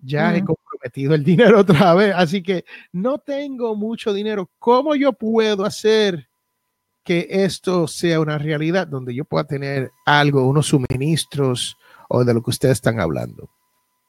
ya 0.00 0.34
he 0.34 0.44
comprometido 0.44 1.14
el 1.14 1.24
dinero 1.24 1.60
otra 1.60 1.94
vez. 1.94 2.14
Así 2.14 2.42
que 2.42 2.64
no 2.92 3.18
tengo 3.18 3.74
mucho 3.76 4.12
dinero. 4.12 4.50
¿Cómo 4.58 4.94
yo 4.94 5.12
puedo 5.12 5.64
hacer 5.64 6.28
que 7.04 7.26
esto 7.30 7.86
sea 7.86 8.20
una 8.20 8.38
realidad 8.38 8.86
donde 8.86 9.14
yo 9.14 9.24
pueda 9.24 9.44
tener 9.44 9.92
algo, 10.04 10.46
unos 10.46 10.66
suministros 10.66 11.76
o 12.08 12.24
de 12.24 12.34
lo 12.34 12.42
que 12.42 12.50
ustedes 12.50 12.74
están 12.74 13.00
hablando? 13.00 13.48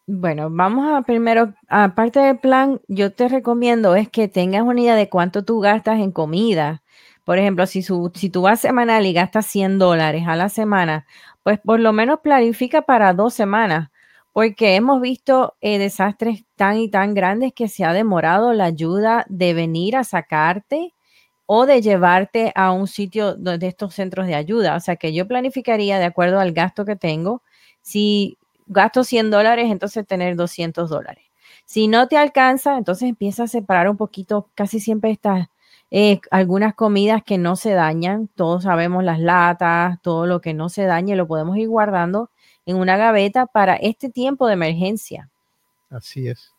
Bueno, 0.10 0.50
vamos 0.50 0.88
a 0.90 1.02
primero, 1.02 1.54
aparte 1.68 2.22
del 2.22 2.40
plan, 2.40 2.80
yo 2.88 3.12
te 3.12 3.28
recomiendo 3.28 3.96
es 3.96 4.10
que 4.10 4.30
tengas 4.30 4.64
una 4.64 4.80
idea 4.80 4.96
de 4.96 5.10
cuánto 5.10 5.44
tú 5.44 5.60
gastas 5.60 6.00
en 6.00 6.12
comida. 6.12 6.82
Por 7.26 7.38
ejemplo, 7.38 7.66
si, 7.66 7.84
si 7.84 8.30
tú 8.30 8.42
vas 8.44 8.62
semanal 8.62 9.06
y 9.06 9.12
gastas 9.12 9.48
100 9.48 9.80
dólares 9.80 10.24
a 10.26 10.38
la 10.38 10.48
semana, 10.48 11.06
pues 11.44 11.60
por 11.60 11.82
lo 11.82 11.92
menos 11.92 12.22
planifica 12.22 12.84
para 12.84 13.14
dos 13.14 13.34
semanas, 13.34 13.90
porque 14.38 14.76
hemos 14.76 15.02
visto 15.02 15.56
eh, 15.62 15.80
desastres 15.80 16.44
tan 16.56 16.78
y 16.78 16.92
tan 16.92 17.16
grandes 17.16 17.54
que 17.54 17.68
se 17.68 17.86
ha 17.86 17.92
demorado 17.92 18.54
la 18.54 18.66
ayuda 18.66 19.26
de 19.30 19.56
venir 19.56 19.96
a 19.96 20.04
sacarte 20.04 20.94
o 21.48 21.66
de 21.66 21.82
llevarte 21.82 22.52
a 22.54 22.72
un 22.72 22.86
sitio 22.86 23.34
de 23.34 23.58
estos 23.66 23.96
centros 23.96 24.28
de 24.28 24.36
ayuda. 24.36 24.76
O 24.76 24.80
sea 24.80 24.96
que 24.96 25.12
yo 25.12 25.28
planificaría 25.28 25.98
de 25.98 26.06
acuerdo 26.06 26.40
al 26.40 26.52
gasto 26.52 26.86
que 26.86 26.96
tengo. 26.96 27.42
Si 27.82 28.38
gasto 28.68 29.04
100 29.04 29.32
dólares, 29.32 29.72
entonces 29.72 30.06
tener 30.06 30.36
200 30.36 30.88
dólares. 30.88 31.26
Si 31.66 31.88
no 31.88 32.08
te 32.08 32.18
alcanza, 32.18 32.78
entonces 32.78 33.10
empieza 33.10 33.46
a 33.46 33.48
separar 33.48 33.90
un 33.90 33.98
poquito, 33.98 34.52
casi 34.54 34.80
siempre 34.80 35.10
estas, 35.10 35.48
eh, 35.90 36.20
algunas 36.32 36.76
comidas 36.76 37.24
que 37.24 37.38
no 37.38 37.56
se 37.56 37.72
dañan, 37.72 38.28
todos 38.36 38.64
sabemos 38.64 39.04
las 39.04 39.20
latas, 39.20 40.02
todo 40.02 40.26
lo 40.26 40.42
que 40.42 40.54
no 40.54 40.70
se 40.70 40.84
dañe, 40.84 41.16
lo 41.16 41.28
podemos 41.28 41.58
ir 41.58 41.70
guardando 41.70 42.30
en 42.66 42.78
una 42.78 42.98
gaveta 42.98 43.46
para 43.46 43.76
este 43.76 44.10
tiempo 44.10 44.48
de 44.48 44.54
emergencia. 44.54 45.30
Así 45.90 46.28
es. 46.28 46.54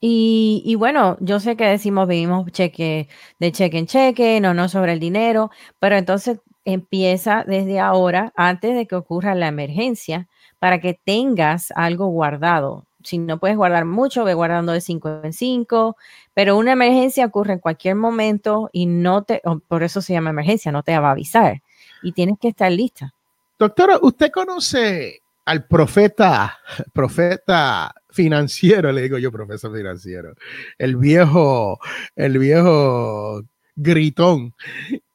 Y, 0.00 0.62
y, 0.66 0.74
bueno, 0.74 1.16
yo 1.20 1.38
sé 1.38 1.56
que 1.56 1.64
decimos 1.64 2.08
vivimos 2.08 2.50
cheque 2.50 3.08
de 3.38 3.52
cheque 3.52 3.78
en 3.78 3.86
cheque, 3.86 4.40
no 4.40 4.52
no 4.52 4.68
sobre 4.68 4.94
el 4.94 4.98
dinero, 4.98 5.52
pero 5.78 5.96
entonces 5.96 6.40
empieza 6.64 7.44
desde 7.46 7.78
ahora, 7.78 8.32
antes 8.36 8.74
de 8.74 8.86
que 8.86 8.96
ocurra 8.96 9.36
la 9.36 9.46
emergencia, 9.46 10.28
para 10.58 10.80
que 10.80 10.98
tengas 11.04 11.72
algo 11.76 12.06
guardado. 12.06 12.86
Si 13.04 13.18
no 13.18 13.38
puedes 13.38 13.56
guardar 13.56 13.84
mucho, 13.84 14.24
ve 14.24 14.34
guardando 14.34 14.72
de 14.72 14.80
5 14.80 15.20
en 15.24 15.32
5, 15.32 15.96
pero 16.34 16.56
una 16.56 16.72
emergencia 16.72 17.26
ocurre 17.26 17.54
en 17.54 17.58
cualquier 17.58 17.94
momento 17.94 18.70
y 18.72 18.86
no 18.86 19.24
te, 19.24 19.42
por 19.68 19.82
eso 19.82 20.00
se 20.00 20.12
llama 20.12 20.30
emergencia, 20.30 20.72
no 20.72 20.82
te 20.82 20.98
va 20.98 21.08
a 21.08 21.12
avisar 21.12 21.62
y 22.02 22.12
tienes 22.12 22.38
que 22.38 22.48
estar 22.48 22.70
lista. 22.70 23.14
Doctora, 23.58 23.98
¿usted 24.02 24.30
conoce 24.30 25.20
al 25.44 25.66
profeta, 25.66 26.58
profeta 26.92 27.94
financiero, 28.10 28.92
le 28.92 29.02
digo 29.02 29.18
yo, 29.18 29.32
profesor 29.32 29.74
financiero, 29.74 30.34
el 30.78 30.96
viejo, 30.96 31.78
el 32.16 32.38
viejo 32.38 33.42
gritón, 33.74 34.54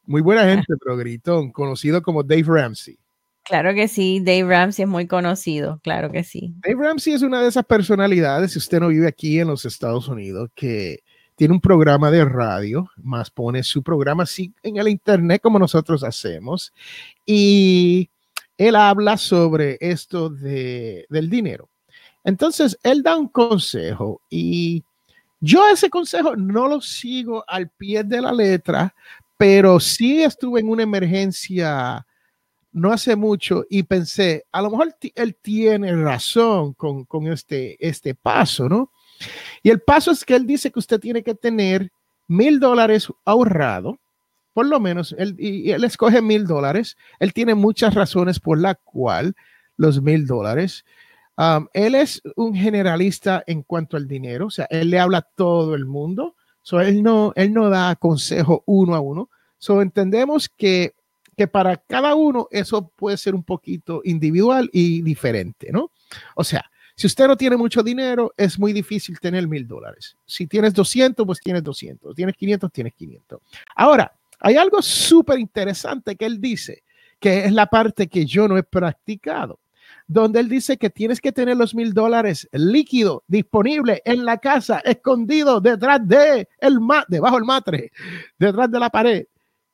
muy 0.05 0.21
buena 0.21 0.43
gente, 0.49 0.73
pero 0.83 0.97
gritón, 0.97 1.51
conocido 1.51 2.01
como 2.01 2.23
Dave 2.23 2.45
Ramsey? 2.45 2.97
Claro 3.47 3.73
que 3.73 3.87
sí, 3.87 4.19
Dave 4.19 4.43
Ramsey 4.43 4.83
es 4.83 4.89
muy 4.89 5.07
conocido, 5.07 5.79
claro 5.81 6.11
que 6.11 6.23
sí. 6.23 6.53
Dave 6.57 6.83
Ramsey 6.83 7.13
es 7.13 7.21
una 7.21 7.41
de 7.41 7.47
esas 7.47 7.65
personalidades, 7.65 8.51
si 8.51 8.59
usted 8.59 8.81
no 8.81 8.89
vive 8.89 9.07
aquí 9.07 9.39
en 9.39 9.47
los 9.47 9.63
Estados 9.63 10.09
Unidos, 10.09 10.49
que 10.53 10.99
tiene 11.37 11.53
un 11.53 11.61
programa 11.61 12.11
de 12.11 12.25
radio, 12.25 12.89
más 12.97 13.29
pone 13.29 13.63
su 13.63 13.83
programa 13.83 14.23
así 14.23 14.53
en 14.63 14.77
el 14.77 14.89
internet 14.89 15.41
como 15.41 15.59
nosotros 15.59 16.03
hacemos, 16.03 16.73
y 17.25 18.09
él 18.57 18.75
habla 18.75 19.17
sobre 19.17 19.77
esto 19.79 20.29
de, 20.29 21.05
del 21.09 21.29
dinero. 21.29 21.69
Entonces, 22.25 22.77
él 22.83 23.03
da 23.03 23.15
un 23.15 23.29
consejo 23.29 24.19
y 24.29 24.83
yo 25.39 25.65
ese 25.69 25.89
consejo 25.89 26.35
no 26.35 26.67
lo 26.67 26.81
sigo 26.81 27.45
al 27.47 27.69
pie 27.69 28.03
de 28.03 28.21
la 28.21 28.33
letra, 28.33 28.93
pero 29.37 29.79
sí 29.79 30.23
estuve 30.23 30.59
en 30.59 30.69
una 30.69 30.83
emergencia 30.83 32.06
no 32.77 32.91
hace 32.91 33.15
mucho 33.15 33.65
y 33.69 33.83
pensé, 33.83 34.45
a 34.51 34.61
lo 34.61 34.71
mejor 34.71 34.95
él 35.15 35.35
tiene 35.41 35.95
razón 35.95 36.73
con, 36.73 37.05
con 37.05 37.27
este, 37.27 37.75
este 37.85 38.15
paso, 38.15 38.69
¿no? 38.69 38.91
Y 39.63 39.69
el 39.69 39.81
paso 39.81 40.11
es 40.11 40.23
que 40.23 40.35
él 40.35 40.45
dice 40.45 40.71
que 40.71 40.79
usted 40.79 40.99
tiene 40.99 41.23
que 41.23 41.33
tener 41.33 41.91
mil 42.27 42.59
dólares 42.59 43.07
ahorrado, 43.25 43.97
por 44.53 44.67
lo 44.67 44.79
menos, 44.79 45.15
él, 45.17 45.35
y, 45.37 45.71
él 45.71 45.83
escoge 45.83 46.21
mil 46.21 46.47
dólares. 46.47 46.97
Él 47.19 47.33
tiene 47.33 47.55
muchas 47.55 47.93
razones 47.93 48.39
por 48.39 48.59
la 48.59 48.75
cual 48.75 49.35
los 49.75 50.01
mil 50.01 50.25
dólares. 50.25 50.83
Él 51.73 51.95
es 51.95 52.21
un 52.35 52.55
generalista 52.55 53.43
en 53.45 53.61
cuanto 53.61 53.97
al 53.97 54.07
dinero, 54.07 54.47
o 54.47 54.49
sea, 54.49 54.65
él 54.71 54.89
le 54.89 54.99
habla 54.99 55.19
a 55.19 55.27
todo 55.35 55.75
el 55.75 55.85
mundo. 55.85 56.35
So, 56.63 56.81
él, 56.81 57.03
no, 57.03 57.33
él 57.35 57.53
no 57.53 57.69
da 57.69 57.95
consejo 57.95 58.63
uno 58.65 58.95
a 58.95 58.99
uno. 58.99 59.29
So, 59.57 59.81
entendemos 59.81 60.49
que 60.49 60.95
que 61.37 61.47
para 61.47 61.77
cada 61.77 62.15
uno 62.15 62.47
eso 62.49 62.89
puede 62.89 63.15
ser 63.15 63.35
un 63.35 63.43
poquito 63.43 64.01
individual 64.03 64.69
y 64.73 65.03
diferente, 65.03 65.71
¿no? 65.71 65.91
O 66.35 66.43
sea, 66.43 66.69
si 66.95 67.05
usted 67.05 67.27
no 67.27 67.37
tiene 67.37 67.55
mucho 67.55 67.83
dinero, 67.83 68.33
es 68.35 68.57
muy 68.57 68.73
difícil 68.73 69.19
tener 69.19 69.47
mil 69.47 69.67
dólares. 69.67 70.17
Si 70.25 70.47
tienes 70.47 70.73
200, 70.73 71.27
pues 71.27 71.39
tienes 71.39 71.63
200. 71.63 72.15
Tienes 72.15 72.35
500, 72.35 72.71
tienes 72.71 72.93
500. 72.95 73.39
Ahora, 73.75 74.11
hay 74.39 74.55
algo 74.55 74.81
súper 74.81 75.37
interesante 75.37 76.15
que 76.15 76.25
él 76.25 76.41
dice, 76.41 76.83
que 77.19 77.45
es 77.45 77.51
la 77.51 77.67
parte 77.67 78.07
que 78.07 78.25
yo 78.25 78.47
no 78.47 78.57
he 78.57 78.63
practicado, 78.63 79.59
donde 80.07 80.39
él 80.39 80.49
dice 80.49 80.77
que 80.77 80.89
tienes 80.89 81.21
que 81.21 81.31
tener 81.31 81.55
los 81.55 81.75
mil 81.75 81.93
dólares 81.93 82.49
líquido, 82.51 83.23
disponible 83.27 84.01
en 84.05 84.25
la 84.25 84.39
casa, 84.39 84.79
escondido 84.79 85.61
detrás 85.61 85.99
de 86.07 86.49
el 86.59 86.79
debajo 87.09 87.35
del 87.35 87.45
matre, 87.45 87.91
detrás 88.39 88.71
de 88.71 88.79
la 88.79 88.89
pared. 88.89 89.27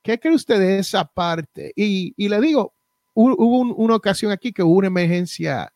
¿Qué 0.04 0.20
cree 0.20 0.34
usted 0.34 0.58
de 0.58 0.78
esa 0.78 1.06
parte? 1.06 1.72
Y, 1.74 2.12
le 2.28 2.38
digo, 2.42 2.74
hubo 3.14 3.60
una 3.60 3.96
ocasión 3.96 4.30
aquí 4.30 4.52
que 4.52 4.62
hubo 4.62 4.76
una 4.76 4.88
emergencia 4.88 5.72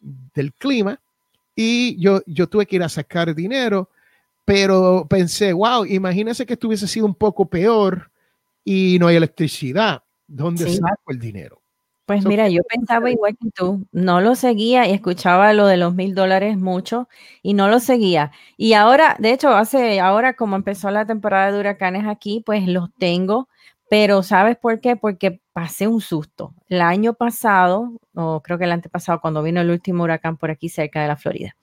del 0.00 0.52
clima 0.52 1.00
y 1.54 1.96
yo, 2.02 2.20
yo 2.26 2.48
tuve 2.48 2.66
que 2.66 2.74
ir 2.74 2.82
a 2.82 2.88
sacar 2.88 3.32
dinero, 3.32 3.88
pero 4.44 5.06
pensé, 5.08 5.52
wow, 5.52 5.84
imagínese 5.84 6.44
que 6.44 6.54
estuviese 6.54 6.88
sido 6.88 7.06
un 7.06 7.14
poco 7.14 7.46
peor 7.48 8.10
y 8.64 8.98
no 8.98 9.06
hay 9.06 9.14
electricidad. 9.14 10.02
¿Dónde 10.26 10.68
saco 10.68 11.12
el 11.12 11.20
dinero? 11.20 11.62
Pues 12.08 12.26
mira, 12.26 12.48
yo 12.50 12.60
pensaba 12.68 13.10
igual 13.10 13.34
que 13.40 13.50
tú, 13.50 13.86
no 13.90 14.20
lo 14.20 14.34
seguía 14.34 14.86
y 14.86 14.92
escuchaba 14.92 15.54
lo 15.54 15.66
de 15.66 15.78
los 15.78 15.94
mil 15.94 16.14
dólares 16.14 16.58
mucho 16.58 17.08
y 17.42 17.54
no 17.54 17.68
lo 17.68 17.80
seguía. 17.80 18.30
Y 18.58 18.74
ahora, 18.74 19.16
de 19.18 19.32
hecho, 19.32 19.48
hace, 19.56 20.00
ahora 20.00 20.34
como 20.34 20.54
empezó 20.56 20.90
la 20.90 21.06
temporada 21.06 21.50
de 21.50 21.58
huracanes 21.60 22.06
aquí, 22.06 22.42
pues 22.44 22.66
los 22.68 22.90
tengo, 22.98 23.48
pero 23.88 24.22
¿sabes 24.22 24.58
por 24.58 24.80
qué? 24.80 24.96
Porque 24.96 25.40
pasé 25.54 25.86
un 25.88 26.02
susto. 26.02 26.52
El 26.68 26.82
año 26.82 27.14
pasado, 27.14 27.92
o 28.14 28.42
creo 28.42 28.58
que 28.58 28.64
el 28.64 28.72
antepasado, 28.72 29.22
cuando 29.22 29.42
vino 29.42 29.62
el 29.62 29.70
último 29.70 30.02
huracán 30.04 30.36
por 30.36 30.50
aquí 30.50 30.68
cerca 30.68 31.00
de 31.00 31.08
la 31.08 31.16
Florida, 31.16 31.56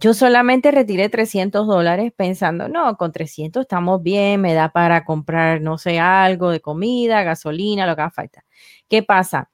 yo 0.00 0.14
solamente 0.14 0.70
retiré 0.72 1.08
300 1.10 1.66
dólares 1.66 2.12
pensando, 2.16 2.68
no, 2.68 2.96
con 2.96 3.12
300 3.12 3.62
estamos 3.62 4.02
bien, 4.02 4.40
me 4.42 4.54
da 4.54 4.70
para 4.70 5.04
comprar, 5.04 5.60
no 5.62 5.78
sé, 5.78 6.00
algo 6.00 6.50
de 6.50 6.60
comida, 6.60 7.22
gasolina, 7.24 7.86
lo 7.86 7.96
que 7.96 8.02
haga 8.02 8.10
falta. 8.12 8.44
¿Qué 8.88 9.02
pasa? 9.02 9.50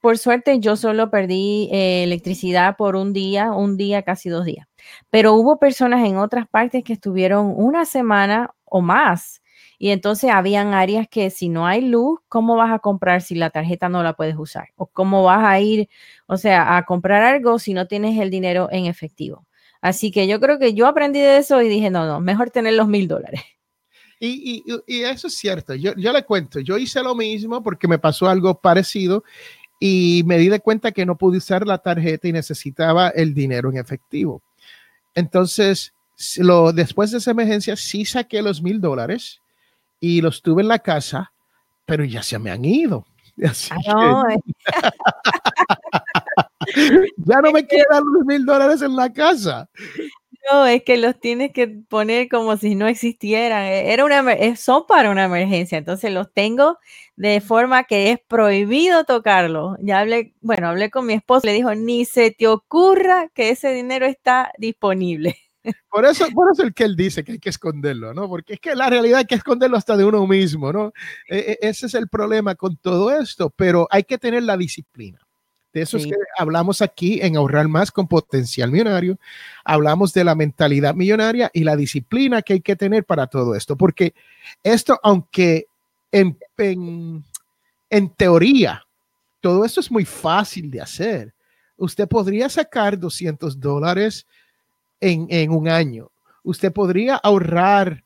Por 0.00 0.18
suerte 0.18 0.60
yo 0.60 0.76
solo 0.76 1.10
perdí 1.10 1.68
eh, 1.72 2.04
electricidad 2.04 2.76
por 2.76 2.96
un 2.96 3.12
día, 3.12 3.52
un 3.52 3.76
día, 3.76 4.02
casi 4.02 4.28
dos 4.28 4.44
días. 4.44 4.66
Pero 5.10 5.34
hubo 5.34 5.58
personas 5.58 6.06
en 6.06 6.18
otras 6.18 6.48
partes 6.48 6.84
que 6.84 6.92
estuvieron 6.92 7.52
una 7.56 7.84
semana 7.84 8.54
o 8.64 8.80
más. 8.80 9.42
Y 9.78 9.90
entonces 9.90 10.30
habían 10.30 10.74
áreas 10.74 11.06
que 11.08 11.30
si 11.30 11.48
no 11.48 11.66
hay 11.66 11.82
luz, 11.82 12.18
¿cómo 12.28 12.56
vas 12.56 12.72
a 12.72 12.80
comprar 12.80 13.22
si 13.22 13.34
la 13.36 13.50
tarjeta 13.50 13.88
no 13.88 14.02
la 14.02 14.14
puedes 14.14 14.36
usar? 14.36 14.68
¿O 14.76 14.86
cómo 14.86 15.22
vas 15.22 15.44
a 15.44 15.60
ir, 15.60 15.88
o 16.26 16.36
sea, 16.36 16.76
a 16.76 16.84
comprar 16.84 17.22
algo 17.22 17.58
si 17.58 17.74
no 17.74 17.86
tienes 17.86 18.18
el 18.20 18.30
dinero 18.30 18.68
en 18.72 18.86
efectivo? 18.86 19.46
Así 19.80 20.10
que 20.10 20.26
yo 20.26 20.40
creo 20.40 20.58
que 20.58 20.74
yo 20.74 20.86
aprendí 20.86 21.20
de 21.20 21.38
eso 21.38 21.62
y 21.62 21.68
dije, 21.68 21.90
no, 21.90 22.06
no, 22.06 22.20
mejor 22.20 22.50
tener 22.50 22.74
los 22.74 22.88
mil 22.88 23.08
dólares. 23.08 23.40
Y, 24.20 24.64
y, 24.66 24.96
y, 24.96 25.02
eso 25.04 25.28
es 25.28 25.36
cierto. 25.36 25.76
Yo, 25.76 25.94
yo 25.96 26.12
le 26.12 26.24
cuento, 26.24 26.58
yo 26.58 26.76
hice 26.76 27.00
lo 27.04 27.14
mismo 27.14 27.62
porque 27.62 27.86
me 27.86 28.00
pasó 28.00 28.28
algo 28.28 28.60
parecido 28.60 29.22
y 29.78 30.22
me 30.26 30.38
di 30.38 30.48
de 30.48 30.60
cuenta 30.60 30.92
que 30.92 31.06
no 31.06 31.16
pude 31.16 31.38
usar 31.38 31.66
la 31.66 31.78
tarjeta 31.78 32.28
y 32.28 32.32
necesitaba 32.32 33.08
el 33.08 33.34
dinero 33.34 33.70
en 33.70 33.78
efectivo. 33.78 34.42
Entonces, 35.14 35.94
lo, 36.38 36.72
después 36.72 37.10
de 37.10 37.18
esa 37.18 37.30
emergencia, 37.30 37.76
sí 37.76 38.04
saqué 38.04 38.42
los 38.42 38.60
mil 38.62 38.80
dólares 38.80 39.40
y 40.00 40.20
los 40.20 40.42
tuve 40.42 40.62
en 40.62 40.68
la 40.68 40.78
casa, 40.80 41.32
pero 41.86 42.04
ya 42.04 42.22
se 42.22 42.38
me 42.38 42.50
han 42.50 42.64
ido. 42.64 43.06
Ah, 43.86 44.24
eh. 46.74 47.08
ya 47.18 47.40
no 47.40 47.52
me 47.52 47.64
quedan 47.68 48.02
los 48.12 48.24
mil 48.26 48.44
dólares 48.44 48.82
en 48.82 48.96
la 48.96 49.12
casa. 49.12 49.68
No, 50.50 50.66
es 50.66 50.82
que 50.82 50.96
los 50.96 51.18
tienes 51.20 51.52
que 51.52 51.68
poner 51.68 52.28
como 52.28 52.56
si 52.56 52.74
no 52.74 52.86
existieran. 52.86 53.64
E, 53.64 53.92
era 53.92 54.04
una, 54.04 54.24
son 54.56 54.84
para 54.86 55.10
una 55.10 55.24
emergencia, 55.24 55.78
entonces 55.78 56.12
los 56.12 56.32
tengo 56.32 56.78
de 57.16 57.40
forma 57.40 57.84
que 57.84 58.12
es 58.12 58.18
prohibido 58.26 59.04
tocarlo. 59.04 59.76
Ya 59.82 60.00
hablé, 60.00 60.34
bueno, 60.40 60.68
hablé 60.68 60.90
con 60.90 61.06
mi 61.06 61.14
esposo, 61.14 61.46
le 61.46 61.52
dijo, 61.52 61.74
ni 61.74 62.04
se 62.04 62.30
te 62.30 62.46
ocurra 62.46 63.28
que 63.34 63.50
ese 63.50 63.72
dinero 63.72 64.06
está 64.06 64.52
disponible. 64.58 65.36
Por 65.90 66.06
eso, 66.06 66.26
por 66.32 66.50
eso 66.50 66.62
el 66.62 66.72
que 66.72 66.84
él 66.84 66.96
dice 66.96 67.24
que 67.24 67.32
hay 67.32 67.38
que 67.38 67.50
esconderlo, 67.50 68.14
¿no? 68.14 68.26
Porque 68.28 68.54
es 68.54 68.60
que 68.60 68.74
la 68.74 68.88
realidad 68.88 69.18
hay 69.18 69.24
que 69.26 69.34
esconderlo 69.34 69.76
hasta 69.76 69.96
de 69.98 70.04
uno 70.04 70.26
mismo, 70.26 70.72
¿no? 70.72 70.92
E, 71.28 71.58
e, 71.60 71.68
ese 71.68 71.86
es 71.86 71.94
el 71.94 72.08
problema 72.08 72.54
con 72.54 72.76
todo 72.78 73.10
esto, 73.10 73.50
pero 73.50 73.86
hay 73.90 74.04
que 74.04 74.16
tener 74.16 74.44
la 74.44 74.56
disciplina. 74.56 75.18
De 75.72 75.82
eso 75.82 75.98
es 75.98 76.06
que 76.06 76.14
hablamos 76.38 76.80
aquí 76.80 77.20
en 77.20 77.36
ahorrar 77.36 77.68
más 77.68 77.90
con 77.90 78.08
potencial 78.08 78.70
millonario. 78.70 79.18
Hablamos 79.64 80.12
de 80.14 80.24
la 80.24 80.34
mentalidad 80.34 80.94
millonaria 80.94 81.50
y 81.52 81.64
la 81.64 81.76
disciplina 81.76 82.42
que 82.42 82.54
hay 82.54 82.60
que 82.60 82.76
tener 82.76 83.04
para 83.04 83.26
todo 83.26 83.54
esto, 83.54 83.76
porque 83.76 84.14
esto, 84.62 84.98
aunque 85.02 85.66
en, 86.10 86.38
en, 86.56 87.22
en 87.90 88.08
teoría, 88.10 88.86
todo 89.40 89.64
esto 89.64 89.80
es 89.80 89.90
muy 89.90 90.04
fácil 90.04 90.70
de 90.70 90.80
hacer. 90.80 91.34
Usted 91.76 92.08
podría 92.08 92.48
sacar 92.48 92.98
200 92.98 93.60
dólares 93.60 94.26
en, 95.00 95.50
un 95.50 95.68
año. 95.68 96.10
Usted 96.42 96.72
podría 96.72 97.16
ahorrar 97.16 98.02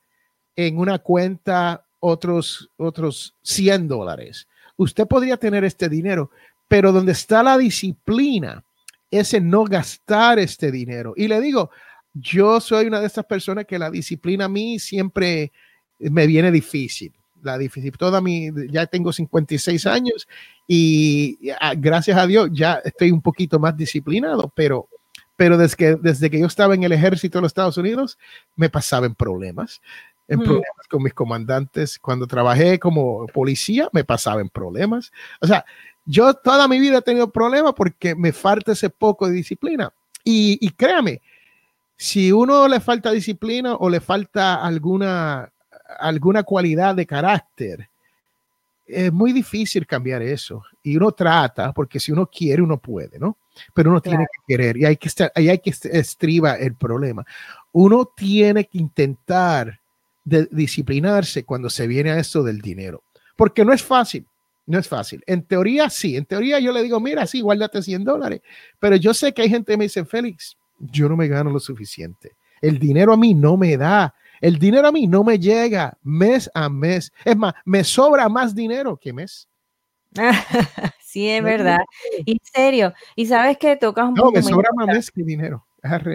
en 0.57 0.79
una 0.79 0.99
cuenta 0.99 1.85
otros, 2.01 2.71
otros 2.77 3.35
100 3.43 3.89
dólares. 3.89 4.47
Usted 4.77 5.07
podría 5.07 5.37
tener 5.37 5.65
este 5.65 5.89
dinero, 5.89 6.31
pero 6.73 6.91
donde 6.91 7.13
está 7.13 7.43
la 7.43 7.59
disciplina 7.59 8.65
es 9.11 9.35
en 9.35 9.51
no 9.51 9.65
gastar 9.65 10.39
este 10.39 10.73
dinero. 10.73 11.13
Y 11.19 11.29
le 11.29 11.39
digo, 11.39 11.71
yo 12.15 12.61
soy 12.61 12.87
una 12.87 12.99
de 12.99 13.09
estas 13.09 13.27
personas 13.27 13.67
que 13.67 13.79
la 13.79 13.91
disciplina 13.91 14.47
a 14.47 14.49
mí 14.49 14.79
siempre 14.79 15.53
me 15.99 16.27
viene 16.27 16.51
difícil. 16.51 17.13
La 17.43 17.59
difícil, 17.59 17.93
toda 17.99 18.23
mi, 18.23 18.49
ya 18.71 18.87
tengo 18.87 19.13
56 19.13 19.85
años 19.85 20.27
y 20.67 21.51
ah, 21.61 21.75
gracias 21.77 22.17
a 22.17 22.27
Dios 22.27 22.49
ya 22.51 22.81
estoy 22.83 23.11
un 23.11 23.21
poquito 23.21 23.59
más 23.59 23.77
disciplinado, 23.77 24.51
pero 24.57 24.89
pero 25.37 25.59
desde 25.59 25.77
que, 25.77 25.97
desde 25.97 26.31
que 26.31 26.41
yo 26.41 26.47
estaba 26.47 26.75
en 26.75 26.85
el 26.85 26.93
ejército 26.93 27.37
de 27.37 27.43
los 27.43 27.51
Estados 27.51 27.77
Unidos, 27.77 28.17
me 28.57 28.71
pasaba 28.71 29.05
en 29.05 29.15
problemas, 29.15 29.83
en 30.29 30.39
problemas 30.39 30.89
con 30.89 31.03
mis 31.03 31.13
comandantes. 31.13 31.99
Cuando 31.99 32.27
trabajé 32.27 32.79
como 32.79 33.27
policía, 33.27 33.89
me 33.93 34.05
pasaba 34.05 34.41
en 34.41 34.49
problemas. 34.49 35.11
O 35.41 35.47
sea, 35.47 35.65
yo 36.05 36.35
toda 36.35 36.69
mi 36.69 36.81
vida 36.81 36.99
he 36.99 37.03
tenido 37.03 37.31
problemas 37.31 37.75
porque 37.75 38.15
me 38.15 38.33
falta 38.33 38.73
ese 38.73 38.91
poco 38.91 39.27
de 39.27 39.35
disciplina. 39.35 39.93
Y, 40.25 40.59
y 40.61 40.71
créame, 40.71 41.21
si 41.97 42.33
uno 42.33 42.69
le 42.69 42.81
falta 42.81 43.11
disciplina 43.11 43.75
o 43.77 43.89
le 43.89 44.01
falta 44.01 44.63
alguna, 44.65 45.53
alguna 45.99 46.43
cualidad 46.43 46.95
de 46.95 47.07
carácter, 47.07 47.89
es 48.87 49.13
muy 49.13 49.33
difícil 49.33 49.87
cambiar 49.87 50.23
eso. 50.23 50.63
Y 50.83 50.97
uno 50.97 51.13
trata, 51.13 51.73
porque 51.73 52.01
si 52.01 52.13
uno 52.13 52.27
quiere, 52.27 52.63
uno 52.63 52.79
puede, 52.79 53.19
¿no? 53.19 53.37
pero 53.75 53.91
uno 53.91 54.01
tiene 54.01 54.27
que 54.33 54.55
querer 54.55 54.77
y 54.77 54.85
hay 54.85 54.97
que 54.97 55.09
estar, 55.09 55.33
hay 55.35 55.59
que 55.59 55.71
estriba 55.71 56.55
el 56.55 56.75
problema. 56.75 57.25
Uno 57.73 58.11
tiene 58.17 58.67
que 58.67 58.79
intentar 58.79 59.81
de 60.25 60.49
disciplinarse 60.51 61.45
cuando 61.45 61.69
se 61.69 61.87
viene 61.87 62.11
a 62.11 62.19
esto 62.19 62.43
del 62.43 62.61
dinero, 62.61 63.03
porque 63.37 63.65
no 63.65 63.73
es 63.73 63.83
fácil. 63.83 64.27
No 64.67 64.79
es 64.79 64.89
fácil. 64.89 65.23
En 65.27 65.43
teoría, 65.45 65.91
sí. 65.91 66.17
En 66.17 66.25
teoría, 66.25 66.61
yo 66.61 66.73
le 66.73 66.83
digo, 66.83 67.01
mira, 67.01 67.27
sí, 67.27 67.41
guárdate 67.41 67.83
100 67.83 68.05
dólares. 68.05 68.41
Pero 68.79 68.97
yo 68.97 69.13
sé 69.13 69.33
que 69.33 69.43
hay 69.43 69.49
gente 69.49 69.73
que 69.73 69.77
me 69.77 69.85
dice, 69.85 70.05
Félix, 70.05 70.57
yo 70.79 71.09
no 71.09 71.17
me 71.17 71.29
gano 71.29 71.51
lo 71.51 71.59
suficiente. 71.59 72.33
El 72.61 72.79
dinero 72.79 73.13
a 73.13 73.17
mí 73.17 73.35
no 73.35 73.57
me 73.57 73.77
da. 73.77 74.15
El 74.41 74.59
dinero 74.59 74.89
a 74.89 74.93
mí 74.93 75.07
no 75.07 75.25
me 75.25 75.39
llega 75.39 75.99
mes 76.03 76.51
a 76.55 76.69
mes. 76.69 77.13
Es 77.25 77.37
más, 77.37 77.55
me 77.65 77.85
sobra 77.85 78.29
más 78.29 78.55
dinero 78.55 78.97
que 78.97 79.13
mes. 79.13 79.49
sí, 81.01 81.29
es 81.29 81.43
verdad. 81.43 81.79
Y 82.25 82.39
serio. 82.43 82.93
Y 83.17 83.27
sabes 83.27 83.59
que 83.59 83.77
tocas 83.77 84.09
un 84.09 84.15
no, 84.15 84.31
me 84.31 84.43
sobra 84.43 84.71
más 84.75 84.87
mes 84.87 85.11
que 85.11 85.23
dinero. 85.23 85.67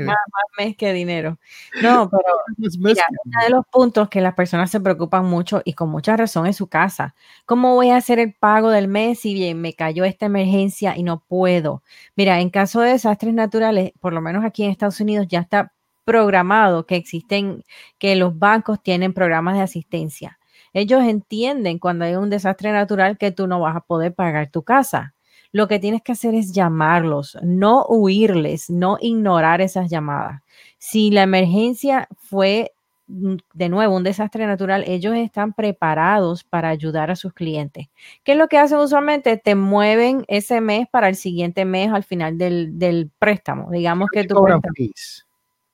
Más, 0.05 0.17
mes 0.57 0.77
que 0.77 0.93
dinero. 0.93 1.37
No, 1.81 2.09
pero 2.11 2.23
uno 2.57 3.41
de 3.43 3.49
los 3.49 3.65
puntos 3.71 4.09
que 4.09 4.21
las 4.21 4.33
personas 4.33 4.71
se 4.71 4.79
preocupan 4.79 5.25
mucho 5.25 5.61
y 5.65 5.73
con 5.73 5.89
mucha 5.89 6.15
razón 6.15 6.47
es 6.47 6.55
su 6.55 6.67
casa. 6.67 7.15
¿Cómo 7.45 7.75
voy 7.75 7.89
a 7.89 7.97
hacer 7.97 8.19
el 8.19 8.33
pago 8.33 8.69
del 8.69 8.87
mes 8.87 9.19
si 9.19 9.33
bien 9.33 9.59
me 9.61 9.73
cayó 9.73 10.05
esta 10.05 10.25
emergencia 10.25 10.95
y 10.97 11.03
no 11.03 11.19
puedo? 11.19 11.83
Mira, 12.15 12.39
en 12.39 12.49
caso 12.49 12.81
de 12.81 12.91
desastres 12.91 13.33
naturales, 13.33 13.91
por 13.99 14.13
lo 14.13 14.21
menos 14.21 14.45
aquí 14.45 14.63
en 14.63 14.71
Estados 14.71 15.01
Unidos 15.01 15.27
ya 15.27 15.39
está 15.39 15.73
programado 16.05 16.85
que 16.85 16.95
existen, 16.95 17.65
que 17.97 18.15
los 18.15 18.39
bancos 18.39 18.81
tienen 18.81 19.13
programas 19.13 19.55
de 19.55 19.63
asistencia. 19.63 20.39
Ellos 20.71 21.03
entienden 21.03 21.79
cuando 21.79 22.05
hay 22.05 22.15
un 22.15 22.29
desastre 22.29 22.71
natural 22.71 23.17
que 23.17 23.31
tú 23.31 23.47
no 23.47 23.59
vas 23.59 23.75
a 23.75 23.81
poder 23.81 24.13
pagar 24.13 24.49
tu 24.49 24.63
casa. 24.63 25.15
Lo 25.51 25.67
que 25.67 25.79
tienes 25.79 26.01
que 26.01 26.11
hacer 26.11 26.35
es 26.35 26.53
llamarlos, 26.53 27.37
no 27.41 27.85
huirles, 27.85 28.69
no 28.69 28.97
ignorar 28.99 29.61
esas 29.61 29.89
llamadas. 29.89 30.41
Si 30.77 31.11
la 31.11 31.23
emergencia 31.23 32.07
fue 32.17 32.73
mm, 33.07 33.35
de 33.53 33.69
nuevo 33.69 33.95
un 33.95 34.03
desastre 34.03 34.45
natural, 34.45 34.83
ellos 34.87 35.15
están 35.15 35.53
preparados 35.53 36.43
para 36.43 36.69
ayudar 36.69 37.11
a 37.11 37.15
sus 37.15 37.33
clientes. 37.33 37.87
¿Qué 38.23 38.33
es 38.33 38.37
lo 38.37 38.47
que 38.47 38.57
hacen 38.57 38.79
usualmente? 38.79 39.37
Te 39.37 39.55
mueven 39.55 40.25
ese 40.27 40.61
mes 40.61 40.87
para 40.91 41.09
el 41.09 41.15
siguiente 41.15 41.65
mes 41.65 41.91
al 41.91 42.03
final 42.03 42.37
del, 42.37 43.11
préstamo. 43.19 43.71
Digamos 43.71 44.09
que 44.11 44.25
tu 44.25 44.35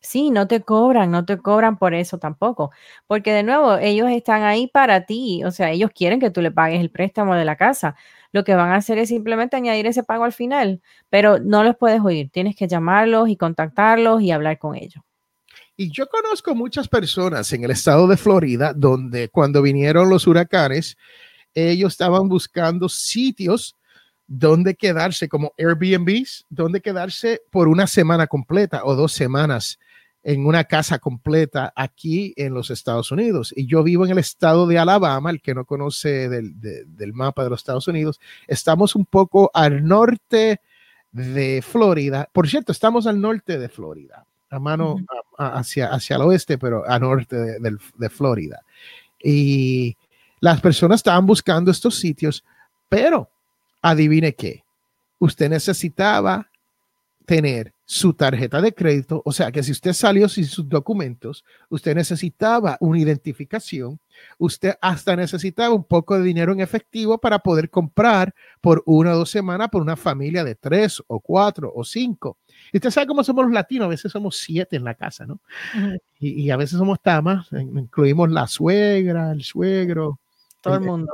Sí, 0.03 0.31
no 0.31 0.47
te 0.47 0.61
cobran, 0.61 1.11
no 1.11 1.23
te 1.23 1.37
cobran 1.37 1.77
por 1.77 1.93
eso 1.93 2.17
tampoco, 2.17 2.71
porque 3.07 3.31
de 3.31 3.41
nuevo, 3.41 3.77
ellos 3.77 4.09
están 4.11 4.43
ahí 4.43 4.67
para 4.67 5.05
ti, 5.05 5.45
o 5.45 5.51
sea, 5.51 5.71
ellos 5.71 5.91
quieren 5.95 6.19
que 6.19 6.29
tú 6.29 6.41
le 6.41 6.51
pagues 6.51 6.81
el 6.81 6.91
préstamo 6.91 7.35
de 7.35 7.45
la 7.45 7.55
casa. 7.55 7.95
Lo 8.33 8.43
que 8.43 8.55
van 8.55 8.71
a 8.71 8.75
hacer 8.75 8.97
es 8.97 9.09
simplemente 9.09 9.55
añadir 9.55 9.85
ese 9.85 10.03
pago 10.03 10.25
al 10.25 10.33
final, 10.33 10.81
pero 11.09 11.39
no 11.39 11.63
los 11.63 11.77
puedes 11.77 12.01
oír, 12.01 12.29
tienes 12.31 12.55
que 12.55 12.67
llamarlos 12.67 13.29
y 13.29 13.37
contactarlos 13.37 14.21
y 14.21 14.31
hablar 14.31 14.57
con 14.57 14.75
ellos. 14.75 15.01
Y 15.77 15.91
yo 15.91 16.07
conozco 16.07 16.53
muchas 16.53 16.87
personas 16.87 17.53
en 17.53 17.63
el 17.63 17.71
estado 17.71 18.07
de 18.07 18.17
Florida 18.17 18.73
donde 18.75 19.29
cuando 19.29 19.61
vinieron 19.61 20.09
los 20.09 20.27
huracanes, 20.27 20.97
ellos 21.53 21.93
estaban 21.93 22.27
buscando 22.27 22.89
sitios 22.89 23.75
donde 24.27 24.75
quedarse 24.75 25.29
como 25.29 25.53
Airbnbs, 25.57 26.45
donde 26.49 26.81
quedarse 26.81 27.41
por 27.51 27.67
una 27.67 27.87
semana 27.87 28.27
completa 28.27 28.81
o 28.83 28.95
dos 28.95 29.13
semanas 29.13 29.77
en 30.23 30.45
una 30.45 30.63
casa 30.63 30.99
completa 30.99 31.73
aquí 31.75 32.33
en 32.37 32.53
los 32.53 32.71
Estados 32.71 33.11
Unidos. 33.11 33.53
Y 33.55 33.65
yo 33.67 33.83
vivo 33.83 34.05
en 34.05 34.11
el 34.11 34.17
estado 34.19 34.65
de 34.67 34.79
Alabama, 34.79 35.29
el 35.29 35.41
que 35.41 35.53
no 35.53 35.65
conoce 35.65 36.29
del, 36.29 37.13
mapa 37.13 37.43
de 37.43 37.49
los 37.49 37.59
Estados 37.59 37.87
Unidos. 37.87 38.19
Estamos 38.47 38.95
un 38.95 39.05
poco 39.05 39.51
al 39.53 39.85
norte 39.85 40.61
de 41.11 41.61
Florida. 41.61 42.29
Por 42.31 42.47
cierto, 42.47 42.71
estamos 42.71 43.05
al 43.05 43.19
norte 43.19 43.59
de 43.59 43.67
Florida, 43.67 44.25
a 44.49 44.59
mano 44.59 44.95
hacia, 45.37 45.87
hacia 45.87 46.15
el 46.15 46.21
oeste, 46.21 46.57
pero 46.57 46.87
al 46.87 47.01
norte 47.01 47.35
de, 47.35 47.77
de 47.97 48.09
Florida. 48.09 48.61
Y 49.21 49.97
las 50.39 50.61
personas 50.61 50.99
estaban 50.99 51.25
buscando 51.25 51.69
estos 51.69 51.95
sitios, 51.95 52.45
pero 52.87 53.29
adivine 53.81 54.33
qué, 54.33 54.63
usted 55.19 55.49
necesitaba 55.49 56.49
tener 57.25 57.72
su 57.85 58.13
tarjeta 58.13 58.61
de 58.61 58.73
crédito, 58.73 59.21
o 59.25 59.31
sea 59.31 59.51
que 59.51 59.61
si 59.61 59.71
usted 59.71 59.93
salió 59.93 60.29
sin 60.29 60.45
sus 60.45 60.69
documentos, 60.69 61.43
usted 61.69 61.95
necesitaba 61.95 62.77
una 62.79 62.99
identificación, 62.99 63.99
usted 64.37 64.75
hasta 64.81 65.15
necesitaba 65.15 65.75
un 65.75 65.83
poco 65.83 66.17
de 66.17 66.23
dinero 66.23 66.53
en 66.53 66.61
efectivo 66.61 67.17
para 67.17 67.39
poder 67.39 67.69
comprar 67.69 68.33
por 68.61 68.83
una 68.85 69.13
o 69.13 69.17
dos 69.17 69.29
semanas 69.29 69.69
por 69.69 69.81
una 69.81 69.97
familia 69.97 70.43
de 70.43 70.55
tres 70.55 71.03
o 71.07 71.19
cuatro 71.19 71.71
o 71.75 71.83
cinco. 71.83 72.37
Y 72.71 72.77
usted 72.77 72.91
sabe 72.91 73.07
cómo 73.07 73.23
somos 73.23 73.45
los 73.45 73.53
latinos, 73.53 73.85
a 73.85 73.89
veces 73.89 74.11
somos 74.11 74.37
siete 74.37 74.77
en 74.77 74.85
la 74.85 74.95
casa, 74.95 75.25
¿no? 75.25 75.41
y, 76.19 76.43
y, 76.43 76.51
a 76.51 76.57
veces 76.57 76.77
somos 76.77 77.01
tamas, 77.01 77.49
incluimos 77.51 78.31
la 78.31 78.47
suegra, 78.47 79.31
el 79.31 79.43
suegro, 79.43 80.19
todo 80.63 80.75
el 80.75 80.81
mundo 80.81 81.11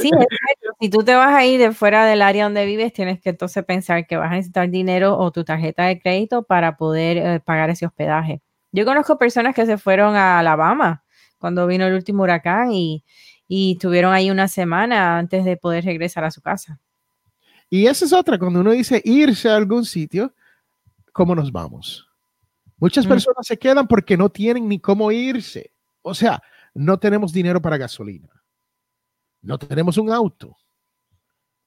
Sí, 0.00 0.10
si 0.82 0.90
tú 0.90 1.04
te 1.04 1.14
vas 1.14 1.32
a 1.32 1.46
ir 1.46 1.60
de 1.60 1.70
fuera 1.70 2.04
del 2.06 2.22
área 2.22 2.42
donde 2.42 2.66
vives, 2.66 2.92
tienes 2.92 3.20
que 3.20 3.30
entonces 3.30 3.64
pensar 3.64 4.04
que 4.04 4.16
vas 4.16 4.32
a 4.32 4.34
necesitar 4.34 4.68
dinero 4.68 5.16
o 5.16 5.30
tu 5.30 5.44
tarjeta 5.44 5.84
de 5.84 6.00
crédito 6.00 6.42
para 6.42 6.76
poder 6.76 7.18
eh, 7.18 7.38
pagar 7.38 7.70
ese 7.70 7.86
hospedaje. 7.86 8.42
Yo 8.72 8.84
conozco 8.84 9.16
personas 9.16 9.54
que 9.54 9.64
se 9.64 9.78
fueron 9.78 10.16
a 10.16 10.40
Alabama 10.40 11.04
cuando 11.38 11.68
vino 11.68 11.86
el 11.86 11.94
último 11.94 12.24
huracán 12.24 12.72
y, 12.72 13.04
y 13.46 13.74
estuvieron 13.74 14.12
ahí 14.12 14.28
una 14.28 14.48
semana 14.48 15.18
antes 15.18 15.44
de 15.44 15.56
poder 15.56 15.84
regresar 15.84 16.24
a 16.24 16.32
su 16.32 16.42
casa. 16.42 16.80
Y 17.70 17.86
esa 17.86 18.04
es 18.04 18.12
otra, 18.12 18.36
cuando 18.36 18.58
uno 18.58 18.72
dice 18.72 19.00
irse 19.04 19.48
a 19.48 19.54
algún 19.54 19.84
sitio, 19.84 20.34
¿cómo 21.12 21.36
nos 21.36 21.52
vamos? 21.52 22.08
Muchas 22.78 23.06
personas 23.06 23.46
se 23.46 23.56
quedan 23.56 23.86
porque 23.86 24.16
no 24.16 24.30
tienen 24.30 24.68
ni 24.68 24.80
cómo 24.80 25.12
irse. 25.12 25.72
O 26.02 26.12
sea, 26.12 26.42
no 26.74 26.98
tenemos 26.98 27.32
dinero 27.32 27.62
para 27.62 27.76
gasolina. 27.76 28.28
No 29.42 29.60
tenemos 29.60 29.96
un 29.96 30.10
auto. 30.10 30.56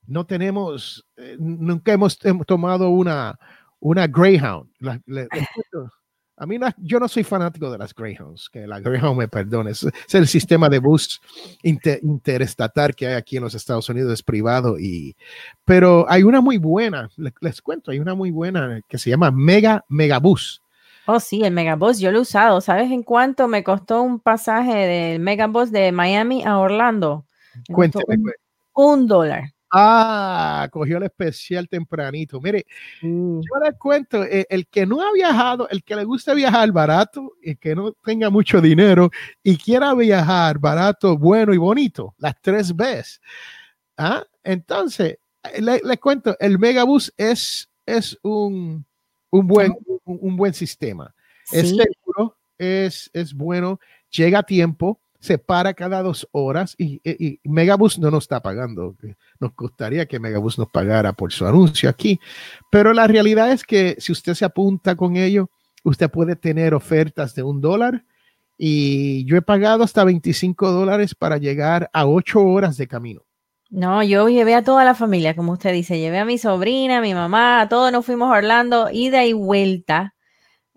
No 0.07 0.25
tenemos, 0.25 1.05
eh, 1.17 1.35
nunca 1.39 1.93
hemos, 1.93 2.17
tomado 2.45 2.89
una, 2.89 3.37
una 3.79 4.07
Greyhound. 4.07 4.69
a 6.37 6.45
mí 6.45 6.57
yo 6.77 6.99
no 6.99 7.07
soy 7.07 7.23
fanático 7.23 7.71
de 7.71 7.77
las 7.77 7.93
Greyhounds, 7.93 8.49
que 8.49 8.67
la 8.67 8.79
Greyhound 8.79 9.17
me 9.17 9.27
perdone, 9.27 9.71
es, 9.71 9.85
el 10.13 10.27
sistema 10.27 10.69
de 10.69 10.79
bus 10.79 11.21
interestatal 11.63 12.95
que 12.95 13.07
hay 13.07 13.13
aquí 13.13 13.37
en 13.37 13.43
los 13.43 13.55
Estados 13.55 13.87
Unidos, 13.89 14.13
es 14.13 14.23
privado, 14.23 14.77
y, 14.79 15.15
pero 15.63 16.05
hay 16.09 16.23
una 16.23 16.41
muy 16.41 16.57
buena, 16.57 17.09
les, 17.17 17.33
les 17.39 17.61
cuento, 17.61 17.91
hay 17.91 17.99
una 17.99 18.15
muy 18.15 18.31
buena 18.31 18.81
que 18.87 18.97
se 18.97 19.09
llama 19.09 19.31
Mega 19.31 19.85
Megabus. 19.87 20.61
Oh, 21.07 21.19
sí, 21.19 21.43
el 21.43 21.53
Megabus, 21.53 21.99
yo 21.99 22.11
lo 22.11 22.17
he 22.17 22.21
usado. 22.21 22.61
¿Sabes 22.61 22.91
en 22.91 23.03
cuánto 23.03 23.47
me 23.47 23.63
costó 23.63 24.01
un 24.01 24.19
pasaje 24.19 24.73
del 24.73 25.19
Megabus 25.19 25.71
de 25.71 25.91
Miami 25.91 26.43
a 26.43 26.57
Orlando? 26.57 27.25
Cuénteme. 27.71 28.33
Un, 28.73 29.07
dólar. 29.07 29.51
Ah, 29.77 30.69
cogió 30.71 30.95
el 30.97 31.03
especial 31.03 31.67
tempranito. 31.67 32.39
Mire, 32.39 32.65
yo 33.01 33.59
les 33.61 33.77
cuento, 33.77 34.23
eh, 34.23 34.47
el, 34.49 34.67
que 34.67 34.85
no 34.85 35.01
ha 35.01 35.11
viajado, 35.11 35.67
el 35.67 35.83
que 35.83 35.97
le 35.97 36.05
gusta 36.05 36.33
viajar 36.33 36.71
barato, 36.71 37.33
y 37.43 37.57
que 37.57 37.75
no 37.75 37.91
tenga 37.91 38.29
mucho 38.29 38.61
dinero 38.61 39.11
y 39.43 39.57
quiera 39.57 39.93
viajar 39.93 40.59
barato, 40.59 41.17
bueno 41.17 41.53
y 41.53 41.57
bonito, 41.57 42.15
las 42.19 42.39
tres 42.41 42.73
veces. 42.73 43.19
¿ah? 43.97 44.23
Entonces, 44.45 45.17
les 45.59 45.83
le 45.83 45.97
cuento, 45.97 46.37
el 46.39 46.57
Megabus 46.57 47.13
es, 47.17 47.69
es 47.85 48.17
un, 48.21 48.85
un 49.29 49.47
buen, 49.47 49.73
un, 50.05 50.37
buen 50.37 50.53
sistema. 50.53 51.13
Es 51.51 51.67
seguro, 51.67 52.37
es, 52.57 53.09
es 53.11 53.33
bueno, 53.33 53.81
llega 54.09 54.39
a 54.39 54.43
tiempo, 54.43 55.01
se 55.25 55.37
para 55.37 55.73
cada 55.73 56.01
dos 56.01 56.27
horas 56.31 56.75
y, 56.77 57.01
y, 57.03 57.39
Megabus 57.43 57.99
no 57.99 58.11
nos 58.11 58.25
está 58.25 58.41
pagando. 58.41 58.95
Nos 59.39 59.55
gustaría 59.55 60.05
que 60.05 60.19
Megabus 60.19 60.57
nos 60.57 60.69
pagara 60.69 61.13
por 61.13 61.33
su 61.33 61.45
anuncio 61.45 61.89
aquí, 61.89 62.19
pero 62.71 62.93
la 62.93 63.07
realidad 63.07 63.51
es 63.51 63.63
que 63.63 63.95
si 63.99 64.11
usted 64.11 64.33
se 64.33 64.45
apunta 64.45 64.95
con 64.95 65.17
ello, 65.17 65.49
usted 65.83 66.09
puede 66.09 66.35
tener 66.35 66.73
ofertas 66.73 67.35
de 67.35 67.43
un 67.43 67.59
dólar 67.59 68.05
y 68.57 69.25
yo 69.25 69.35
he 69.35 69.41
pagado 69.41 69.83
hasta 69.83 70.03
25 70.03 70.71
dólares 70.71 71.15
para 71.15 71.37
llegar 71.37 71.89
a 71.91 72.07
ocho 72.07 72.41
horas 72.41 72.77
de 72.77 72.87
camino. 72.87 73.21
No, 73.69 74.03
yo 74.03 74.29
llevé 74.29 74.55
a 74.55 74.63
toda 74.63 74.85
la 74.85 74.95
familia, 74.95 75.35
como 75.35 75.53
usted 75.53 75.73
dice, 75.73 75.99
llevé 75.99 76.19
a 76.19 76.25
mi 76.25 76.37
sobrina, 76.37 76.99
a 76.99 77.01
mi 77.01 77.13
mamá, 77.13 77.61
a 77.61 77.67
todos 77.67 77.91
nos 77.91 78.05
fuimos 78.05 78.29
a 78.31 78.37
Orlando, 78.37 78.89
ida 78.91 79.25
y 79.25 79.33
vuelta 79.33 80.14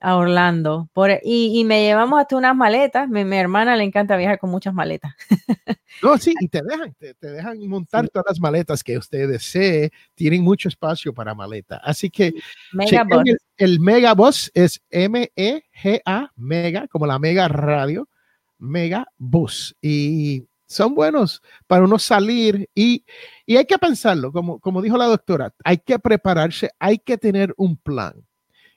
a 0.00 0.16
Orlando. 0.16 0.88
Por, 0.92 1.10
y, 1.22 1.64
me 1.64 1.82
llevamos 1.82 2.20
hasta 2.20 2.36
unas 2.36 2.54
maletas. 2.56 3.08
Mi, 3.08 3.24
mi, 3.24 3.36
hermana 3.36 3.76
le 3.76 3.84
encanta 3.84 4.16
viajar 4.16 4.38
con 4.38 4.50
muchas 4.50 4.74
maletas. 4.74 5.14
No, 6.00 6.16
sí, 6.16 6.32
y 6.38 6.46
te 6.46 6.62
dejan, 6.62 6.94
te, 6.94 7.14
dejan 7.20 7.58
montar 7.66 8.08
todas 8.08 8.26
las 8.28 8.38
maletas 8.38 8.84
que 8.84 8.96
usted 8.96 9.28
desee. 9.28 9.90
Tienen 10.14 10.44
mucho 10.44 10.68
espacio 10.68 11.12
para 11.12 11.34
maleta. 11.34 11.78
Así 11.78 12.08
que 12.08 12.34
El, 12.72 13.38
el 13.56 13.80
Megabus 13.80 14.52
es 14.54 14.80
M-E-G-A, 14.90 16.32
Mega, 16.36 16.86
como 16.86 17.06
la 17.06 17.18
Mega 17.18 17.48
Radio, 17.48 18.08
Mega 18.58 19.08
Bus. 19.16 19.74
Y 19.82 20.46
son 20.68 20.94
buenos 20.94 21.42
para 21.66 21.84
uno 21.84 21.98
salir 21.98 22.68
y, 22.74 23.04
y 23.46 23.56
hay 23.56 23.64
que 23.64 23.78
pensarlo, 23.78 24.30
como, 24.30 24.60
como 24.60 24.82
dijo 24.82 24.98
la 24.98 25.06
doctora, 25.06 25.52
hay 25.64 25.78
que 25.78 25.98
prepararse, 25.98 26.70
hay 26.78 26.98
que 26.98 27.16
tener 27.18 27.54
un 27.56 27.76
plan. 27.76 28.27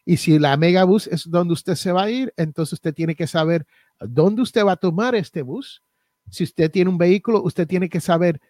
Y 0.05 0.17
si 0.17 0.39
la 0.39 0.57
megabus 0.57 1.07
es 1.07 1.29
donde 1.29 1.53
usted 1.53 1.75
se 1.75 1.91
va 1.91 2.03
a 2.03 2.09
ir, 2.09 2.33
entonces 2.37 2.73
usted 2.73 2.93
tiene 2.93 3.15
que 3.15 3.27
saber 3.27 3.65
dónde 3.99 4.41
usted 4.41 4.65
va 4.65 4.73
a 4.73 4.77
tomar 4.77 5.15
este 5.15 5.41
bus. 5.41 5.81
Si 6.29 6.43
usted 6.43 6.71
tiene 6.71 6.89
un 6.89 6.97
vehículo, 6.97 7.41
usted 7.43 7.67
tiene 7.67 7.89
que 7.89 8.01
saber, 8.01 8.41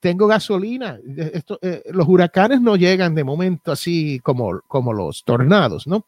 tengo 0.00 0.26
gasolina. 0.26 0.98
Esto, 1.16 1.58
eh, 1.60 1.82
los 1.92 2.08
huracanes 2.08 2.60
no 2.60 2.76
llegan 2.76 3.14
de 3.14 3.24
momento 3.24 3.72
así 3.72 4.20
como, 4.20 4.60
como 4.68 4.92
los 4.92 5.24
tornados, 5.24 5.86
¿no? 5.86 6.06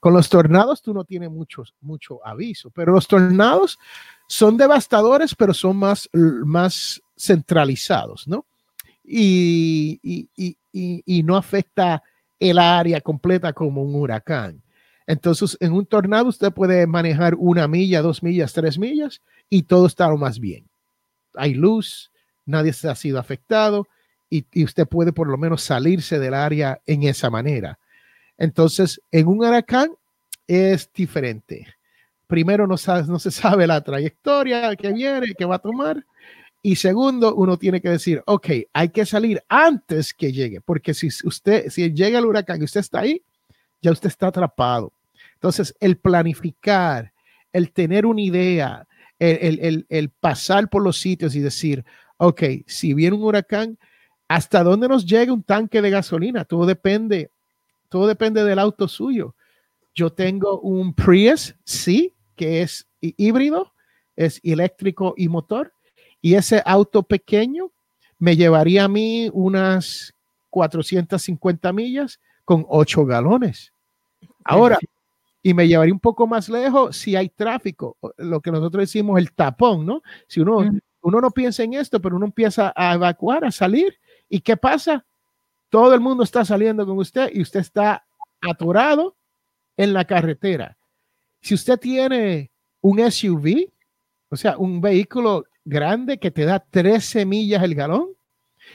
Con 0.00 0.14
los 0.14 0.28
tornados 0.28 0.82
tú 0.82 0.92
no 0.92 1.04
tienes 1.04 1.30
mucho, 1.30 1.62
mucho 1.80 2.26
aviso, 2.26 2.70
pero 2.70 2.92
los 2.92 3.06
tornados 3.06 3.78
son 4.26 4.56
devastadores, 4.56 5.34
pero 5.36 5.54
son 5.54 5.76
más, 5.76 6.10
más 6.12 7.00
centralizados, 7.16 8.26
¿no? 8.26 8.44
Y, 9.04 10.00
y, 10.02 10.28
y, 10.36 10.56
y, 11.04 11.22
no 11.22 11.36
afecta 11.36 12.02
el 12.50 12.58
área 12.58 13.00
completa 13.00 13.52
como 13.52 13.82
un 13.82 13.94
huracán. 13.94 14.62
Entonces, 15.06 15.56
en 15.60 15.72
un 15.72 15.86
tornado 15.86 16.28
usted 16.28 16.52
puede 16.52 16.86
manejar 16.86 17.34
una 17.36 17.66
milla, 17.68 18.02
dos 18.02 18.22
millas, 18.22 18.52
tres 18.52 18.78
millas 18.78 19.20
y 19.48 19.64
todo 19.64 19.86
está 19.86 20.14
más 20.16 20.38
bien. 20.38 20.68
Hay 21.34 21.54
luz, 21.54 22.12
nadie 22.46 22.72
se 22.72 22.88
ha 22.88 22.94
sido 22.94 23.18
afectado 23.18 23.86
y, 24.30 24.44
usted 24.64 24.86
puede 24.86 25.12
por 25.12 25.28
lo 25.28 25.36
menos 25.36 25.62
salirse 25.62 26.18
del 26.18 26.34
área 26.34 26.80
en 26.86 27.02
esa 27.02 27.30
manera. 27.30 27.78
Entonces, 28.38 29.00
en 29.10 29.26
un 29.26 29.38
huracán 29.38 29.90
es 30.46 30.90
diferente 30.92 31.66
primero 32.32 32.66
no, 32.66 32.76
no 33.08 33.18
se 33.18 33.30
sabe 33.30 33.66
la 33.66 33.82
trayectoria 33.82 34.74
que 34.74 34.90
viene, 34.90 35.34
que 35.36 35.44
va 35.44 35.56
a 35.56 35.58
tomar. 35.58 36.02
Y 36.62 36.76
segundo, 36.76 37.34
uno 37.34 37.58
tiene 37.58 37.80
que 37.80 37.88
decir, 37.88 38.22
ok, 38.24 38.48
hay 38.72 38.88
que 38.90 39.04
salir 39.04 39.42
antes 39.48 40.14
que 40.14 40.32
llegue, 40.32 40.60
porque 40.60 40.94
si 40.94 41.08
usted, 41.24 41.68
si 41.70 41.92
llega 41.92 42.20
el 42.20 42.26
huracán 42.26 42.60
y 42.60 42.64
usted 42.64 42.80
está 42.80 43.00
ahí, 43.00 43.20
ya 43.80 43.90
usted 43.90 44.08
está 44.08 44.28
atrapado. 44.28 44.92
Entonces, 45.34 45.74
el 45.80 45.96
planificar, 45.96 47.12
el 47.52 47.72
tener 47.72 48.06
una 48.06 48.20
idea, 48.20 48.86
el, 49.18 49.58
el, 49.60 49.86
el, 49.88 50.08
pasar 50.10 50.70
por 50.70 50.82
los 50.82 50.98
sitios 50.98 51.34
y 51.34 51.40
decir, 51.40 51.84
ok, 52.16 52.42
si 52.66 52.94
viene 52.94 53.16
un 53.16 53.24
huracán, 53.24 53.76
¿hasta 54.28 54.62
dónde 54.62 54.86
nos 54.86 55.04
llega 55.04 55.32
un 55.32 55.42
tanque 55.42 55.82
de 55.82 55.90
gasolina? 55.90 56.44
Todo 56.44 56.64
depende, 56.64 57.30
todo 57.88 58.06
depende 58.06 58.44
del 58.44 58.60
auto 58.60 58.86
suyo. 58.86 59.34
Yo 59.94 60.12
tengo 60.12 60.60
un 60.60 60.94
Prius, 60.94 61.56
sí, 61.64 62.14
que 62.36 62.62
es 62.62 62.86
híbrido, 63.00 63.72
es 64.14 64.40
eléctrico 64.44 65.14
y 65.16 65.28
motor. 65.28 65.72
Y 66.22 66.34
ese 66.34 66.62
auto 66.64 67.02
pequeño 67.02 67.72
me 68.18 68.36
llevaría 68.36 68.84
a 68.84 68.88
mí 68.88 69.28
unas 69.34 70.14
450 70.50 71.72
millas 71.72 72.20
con 72.44 72.64
8 72.68 73.04
galones. 73.04 73.72
Ahora, 74.44 74.78
y 75.42 75.52
me 75.54 75.66
llevaría 75.66 75.92
un 75.92 76.00
poco 76.00 76.26
más 76.28 76.48
lejos 76.48 76.96
si 76.96 77.16
hay 77.16 77.28
tráfico, 77.28 77.96
lo 78.16 78.40
que 78.40 78.52
nosotros 78.52 78.82
decimos 78.82 79.18
el 79.18 79.32
tapón, 79.32 79.84
¿no? 79.84 80.02
Si 80.28 80.40
uno, 80.40 80.58
uno 81.00 81.20
no 81.20 81.30
piensa 81.32 81.64
en 81.64 81.74
esto, 81.74 82.00
pero 82.00 82.16
uno 82.16 82.26
empieza 82.26 82.72
a 82.76 82.94
evacuar, 82.94 83.44
a 83.44 83.50
salir, 83.50 83.98
¿y 84.28 84.40
qué 84.40 84.56
pasa? 84.56 85.04
Todo 85.68 85.94
el 85.94 86.00
mundo 86.00 86.22
está 86.22 86.44
saliendo 86.44 86.86
con 86.86 86.98
usted 86.98 87.30
y 87.32 87.42
usted 87.42 87.60
está 87.60 88.04
atorado 88.40 89.16
en 89.76 89.92
la 89.92 90.04
carretera. 90.04 90.76
Si 91.40 91.54
usted 91.54 91.78
tiene 91.78 92.52
un 92.80 93.00
SUV, 93.10 93.72
o 94.28 94.36
sea, 94.36 94.56
un 94.58 94.80
vehículo 94.80 95.44
grande 95.64 96.18
que 96.18 96.30
te 96.30 96.44
da 96.44 96.60
13 96.60 97.26
millas 97.26 97.62
el 97.62 97.74
galón 97.74 98.08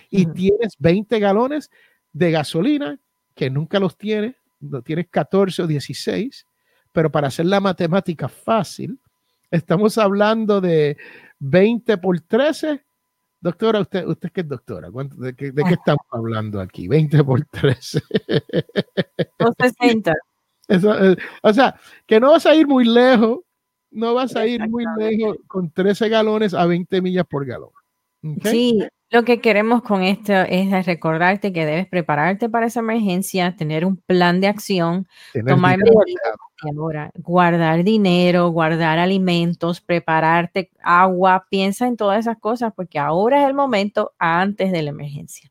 y 0.10 0.26
tienes 0.28 0.76
20 0.80 1.20
galones 1.20 1.70
de 2.14 2.32
gasolina, 2.32 3.00
que 3.36 3.50
nunca 3.50 3.80
los 3.80 3.98
tienes, 3.98 4.36
no 4.60 4.82
tienes 4.82 5.08
14 5.10 5.64
o 5.64 5.68
16, 5.68 6.46
pero 6.92 7.12
para 7.12 7.28
hacer 7.28 7.46
la 7.46 7.60
matemática 7.60 8.28
fácil, 8.28 9.00
estamos 9.52 9.98
hablando 9.98 10.62
de 10.62 10.98
20 11.40 11.98
por 11.98 12.20
13. 12.20 12.84
Doctora, 13.40 13.82
usted, 13.82 14.06
usted 14.08 14.32
que 14.32 14.42
es 14.42 14.48
doctora, 14.48 14.90
¿de, 14.90 15.36
qué, 15.36 15.52
de 15.52 15.64
qué 15.64 15.74
estamos 15.74 16.06
hablando 16.12 16.60
aquí? 16.60 16.88
20 16.88 17.24
por 17.24 17.46
13. 17.46 18.02
60. 19.60 20.14
Eh, 20.70 21.16
o 21.44 21.54
sea, 21.54 21.80
que 22.06 22.20
no 22.20 22.32
vas 22.32 22.46
a 22.46 22.54
ir 22.54 22.68
muy 22.68 22.84
lejos, 22.84 23.40
no 23.98 24.14
vas 24.14 24.36
a 24.36 24.46
ir 24.46 24.70
muy 24.70 24.86
lejos 24.98 25.38
con 25.48 25.72
13 25.72 26.08
galones 26.10 26.54
a 26.54 26.66
20 26.68 27.02
millas 27.02 27.26
por 27.26 27.46
galón. 27.46 27.72
Sí, 28.44 28.80
lo 29.10 29.24
que 29.24 29.42
queremos 29.42 29.82
con 29.82 30.04
esto 30.04 30.34
es 30.34 30.86
recordarte 30.86 31.52
que 31.52 31.66
debes 31.66 31.88
prepararte 31.88 32.48
para 32.48 32.68
esa 32.68 32.82
emergencia, 32.82 33.56
tener 33.56 33.86
un 33.86 33.98
plan 33.98 34.40
de 34.40 34.48
acción, 34.48 35.08
tomar 35.48 35.80
medidas, 35.80 37.12
guardar 37.16 37.84
dinero, 37.84 38.50
guardar 38.50 39.00
alimentos, 39.00 39.82
prepararte 39.82 40.70
agua, 40.84 41.48
piensa 41.50 41.88
en 41.88 41.98
todas 41.98 42.20
esas 42.20 42.38
cosas 42.38 42.74
porque 42.76 43.00
ahora 43.00 43.42
es 43.42 43.48
el 43.48 43.56
momento 43.56 44.14
antes 44.20 44.72
de 44.72 44.84
la 44.84 44.92
emergencia. 44.92 45.50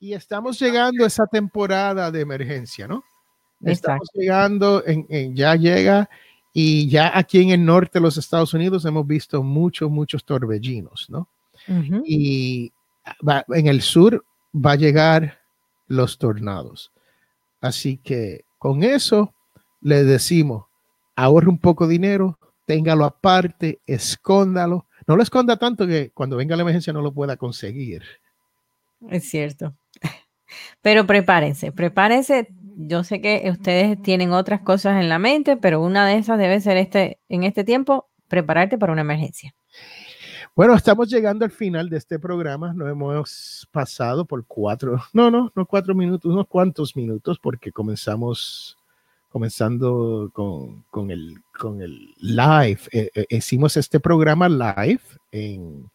Y 0.00 0.14
estamos 0.14 0.58
llegando 0.58 1.04
a 1.04 1.06
esa 1.06 1.26
temporada 1.26 2.10
de 2.10 2.22
emergencia, 2.22 2.88
¿no? 2.88 3.04
Estamos 3.60 4.08
llegando, 4.14 4.82
en, 4.86 5.34
ya 5.34 5.54
llega 5.56 6.08
y 6.60 6.88
ya 6.88 7.16
aquí 7.16 7.40
en 7.40 7.50
el 7.50 7.64
norte 7.64 8.00
de 8.00 8.00
los 8.00 8.16
Estados 8.16 8.52
Unidos 8.52 8.84
hemos 8.84 9.06
visto 9.06 9.44
muchos, 9.44 9.88
muchos 9.88 10.24
torbellinos, 10.24 11.08
¿no? 11.08 11.28
Y 12.04 12.72
en 13.54 13.66
el 13.68 13.80
sur 13.80 14.24
va 14.52 14.72
a 14.72 14.74
llegar 14.74 15.38
los 15.86 16.18
tornados. 16.18 16.90
Así 17.60 17.98
que 17.98 18.44
con 18.58 18.82
eso 18.82 19.32
le 19.82 20.02
decimos, 20.02 20.64
ahorre 21.14 21.48
un 21.48 21.58
poco 21.58 21.86
de 21.86 21.92
dinero, 21.92 22.40
téngalo 22.66 23.04
aparte, 23.04 23.78
escóndalo. 23.86 24.86
No 25.06 25.14
lo 25.14 25.22
esconda 25.22 25.58
tanto 25.58 25.86
que 25.86 26.10
cuando 26.10 26.36
venga 26.36 26.56
la 26.56 26.62
emergencia 26.62 26.92
no 26.92 27.02
lo 27.02 27.12
pueda 27.12 27.36
conseguir. 27.36 28.02
Es 29.08 29.30
cierto. 29.30 29.76
Pero 30.82 31.06
prepárense, 31.06 31.70
prepárense 31.70 32.48
yo 32.80 33.02
sé 33.02 33.20
que 33.20 33.50
ustedes 33.50 34.00
tienen 34.02 34.32
otras 34.32 34.60
cosas 34.60 35.00
en 35.00 35.08
la 35.08 35.18
mente, 35.18 35.56
pero 35.56 35.82
una 35.82 36.06
de 36.06 36.16
esas 36.16 36.38
debe 36.38 36.60
ser 36.60 36.76
este, 36.76 37.18
en 37.28 37.42
este 37.42 37.64
tiempo, 37.64 38.08
prepararte 38.28 38.78
para 38.78 38.92
una 38.92 39.00
emergencia. 39.00 39.52
Bueno, 40.54 40.74
estamos 40.74 41.08
llegando 41.10 41.44
al 41.44 41.50
final 41.50 41.90
de 41.90 41.96
este 41.96 42.20
programa. 42.20 42.72
No 42.72 42.88
hemos 42.88 43.68
pasado 43.72 44.24
por 44.24 44.46
cuatro, 44.46 45.02
no, 45.12 45.28
no, 45.28 45.52
no 45.56 45.66
cuatro 45.66 45.92
minutos, 45.92 46.32
unos 46.32 46.46
cuantos 46.46 46.94
minutos, 46.94 47.40
porque 47.40 47.72
comenzamos, 47.72 48.78
comenzando 49.28 50.30
con, 50.32 50.84
con 50.90 51.10
el, 51.10 51.34
con 51.58 51.82
el 51.82 52.14
live. 52.18 52.80
Eh, 52.92 53.10
eh, 53.12 53.26
hicimos 53.30 53.76
este 53.76 53.98
programa 53.98 54.48
live 54.48 55.02
en, 55.32 55.90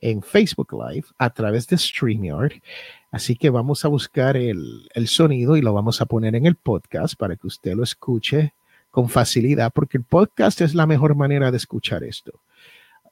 en 0.00 0.22
Facebook 0.22 0.72
Live 0.72 1.06
a 1.18 1.30
través 1.30 1.66
de 1.66 1.78
StreamYard. 1.78 2.52
Así 3.10 3.36
que 3.36 3.50
vamos 3.50 3.84
a 3.84 3.88
buscar 3.88 4.36
el, 4.36 4.88
el, 4.94 5.08
sonido 5.08 5.56
y 5.56 5.62
lo 5.62 5.72
vamos 5.72 6.00
a 6.00 6.06
poner 6.06 6.34
en 6.34 6.46
el 6.46 6.56
podcast 6.56 7.14
para 7.16 7.36
que 7.36 7.46
usted 7.46 7.74
lo 7.74 7.82
escuche 7.82 8.52
con 8.90 9.08
facilidad, 9.08 9.72
porque 9.74 9.98
el 9.98 10.04
podcast 10.04 10.60
es 10.60 10.74
la 10.74 10.86
mejor 10.86 11.14
manera 11.14 11.50
de 11.50 11.56
escuchar 11.56 12.04
esto. 12.04 12.40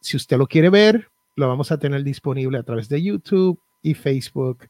Si 0.00 0.16
usted 0.16 0.36
lo 0.36 0.46
quiere 0.46 0.70
ver, 0.70 1.08
lo 1.36 1.48
vamos 1.48 1.72
a 1.72 1.78
tener 1.78 2.04
disponible 2.04 2.58
a 2.58 2.62
través 2.62 2.88
de 2.88 3.02
YouTube 3.02 3.58
y 3.82 3.94
Facebook 3.94 4.68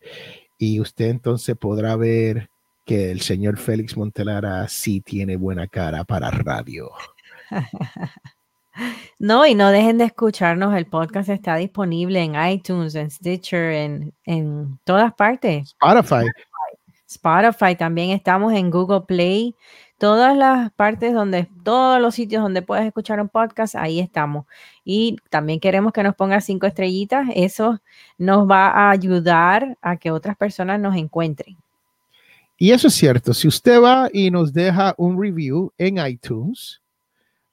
y 0.59 0.81
usted 0.81 1.11
entonces 1.11 1.57
podrá 1.57 1.97
ver 1.97 2.49
que 2.85 3.11
el 3.11 3.21
señor 3.21 3.59
Félix 3.59 3.97
Montelara 3.97 4.69
sí 4.69 5.01
tiene 5.01 5.37
buena 5.37 5.67
cara 5.67 6.05
para 6.05 6.31
radio. 6.31 6.91
No, 9.19 9.47
y 9.47 9.55
no 9.55 9.71
dejen 9.71 9.99
de 9.99 10.05
escucharnos. 10.05 10.75
El 10.75 10.87
podcast 10.87 11.29
está 11.29 11.57
disponible 11.57 12.23
en 12.23 12.35
iTunes, 12.35 12.95
en 12.95 13.11
Stitcher, 13.11 13.73
en, 13.73 14.15
en 14.25 14.79
todas 14.85 15.15
partes. 15.15 15.77
Spotify. 15.81 16.29
Spotify. 17.07 17.77
También 17.77 18.11
estamos 18.11 18.53
en 18.53 18.71
Google 18.71 19.03
Play. 19.03 19.55
Todas 19.99 20.37
las 20.37 20.73
partes 20.73 21.15
donde, 21.15 21.49
todos 21.63 22.01
los 22.01 22.15
sitios 22.15 22.43
donde 22.43 22.63
puedes 22.63 22.85
escuchar 22.85 23.21
un 23.21 23.29
podcast, 23.29 23.77
ahí 23.77 24.01
estamos. 24.01 24.47
Y 24.85 25.17
también 25.31 25.61
queremos 25.61 25.93
que 25.93 26.03
nos 26.03 26.17
ponga 26.17 26.41
cinco 26.41 26.67
estrellitas. 26.67 27.29
Eso 27.35 27.81
nos 28.19 28.51
va 28.51 28.69
a 28.69 28.91
ayudar 28.91 29.79
a 29.81 29.97
que 29.97 30.11
otras 30.11 30.37
personas 30.37 30.81
nos 30.81 30.97
encuentren. 30.97 31.57
Y 32.59 32.73
eso 32.73 32.89
es 32.89 32.95
cierto. 32.95 33.33
Si 33.33 33.49
usted 33.49 33.81
va 33.81 34.09
y 34.13 34.31
nos 34.31 34.53
deja 34.53 34.95
un 34.97 35.21
review 35.21 35.73
en 35.79 36.05
iTunes, 36.05 36.81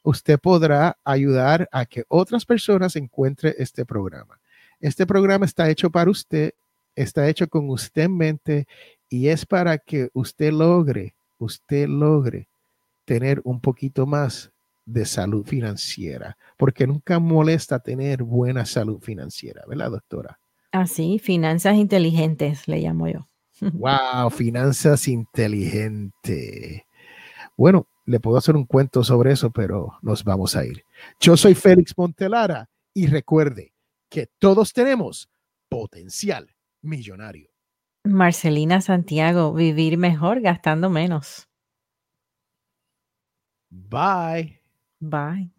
usted 0.03 0.39
podrá 0.39 0.97
ayudar 1.03 1.67
a 1.71 1.85
que 1.85 2.03
otras 2.07 2.45
personas 2.45 2.95
encuentren 2.95 3.53
este 3.57 3.85
programa. 3.85 4.39
Este 4.79 5.05
programa 5.05 5.45
está 5.45 5.69
hecho 5.69 5.89
para 5.89 6.09
usted, 6.09 6.53
está 6.95 7.27
hecho 7.27 7.47
con 7.47 7.69
usted 7.69 8.03
en 8.03 8.17
mente 8.17 8.67
y 9.09 9.27
es 9.27 9.45
para 9.45 9.77
que 9.77 10.09
usted 10.13 10.51
logre, 10.51 11.13
usted 11.37 11.87
logre 11.87 12.47
tener 13.05 13.41
un 13.43 13.59
poquito 13.59 14.05
más 14.05 14.51
de 14.85 15.05
salud 15.05 15.45
financiera, 15.45 16.37
porque 16.57 16.87
nunca 16.87 17.19
molesta 17.19 17.79
tener 17.79 18.23
buena 18.23 18.65
salud 18.65 18.99
financiera, 18.99 19.63
¿verdad, 19.67 19.91
doctora? 19.91 20.39
Así, 20.71 21.19
finanzas 21.19 21.75
inteligentes, 21.75 22.67
le 22.67 22.79
llamo 22.79 23.07
yo. 23.07 23.27
Wow, 23.73 24.31
finanzas 24.31 25.07
inteligentes. 25.07 26.81
Bueno, 27.55 27.87
le 28.05 28.19
puedo 28.19 28.37
hacer 28.37 28.55
un 28.55 28.65
cuento 28.65 29.03
sobre 29.03 29.31
eso, 29.31 29.51
pero 29.51 29.97
nos 30.01 30.23
vamos 30.23 30.55
a 30.55 30.65
ir. 30.65 30.83
Yo 31.19 31.37
soy 31.37 31.55
Félix 31.55 31.97
Montelara 31.97 32.69
y 32.93 33.07
recuerde 33.07 33.73
que 34.09 34.27
todos 34.39 34.73
tenemos 34.73 35.29
potencial 35.69 36.55
millonario. 36.81 37.49
Marcelina 38.03 38.81
Santiago, 38.81 39.53
vivir 39.53 39.97
mejor 39.97 40.41
gastando 40.41 40.89
menos. 40.89 41.47
Bye. 43.69 44.59
Bye. 44.99 45.51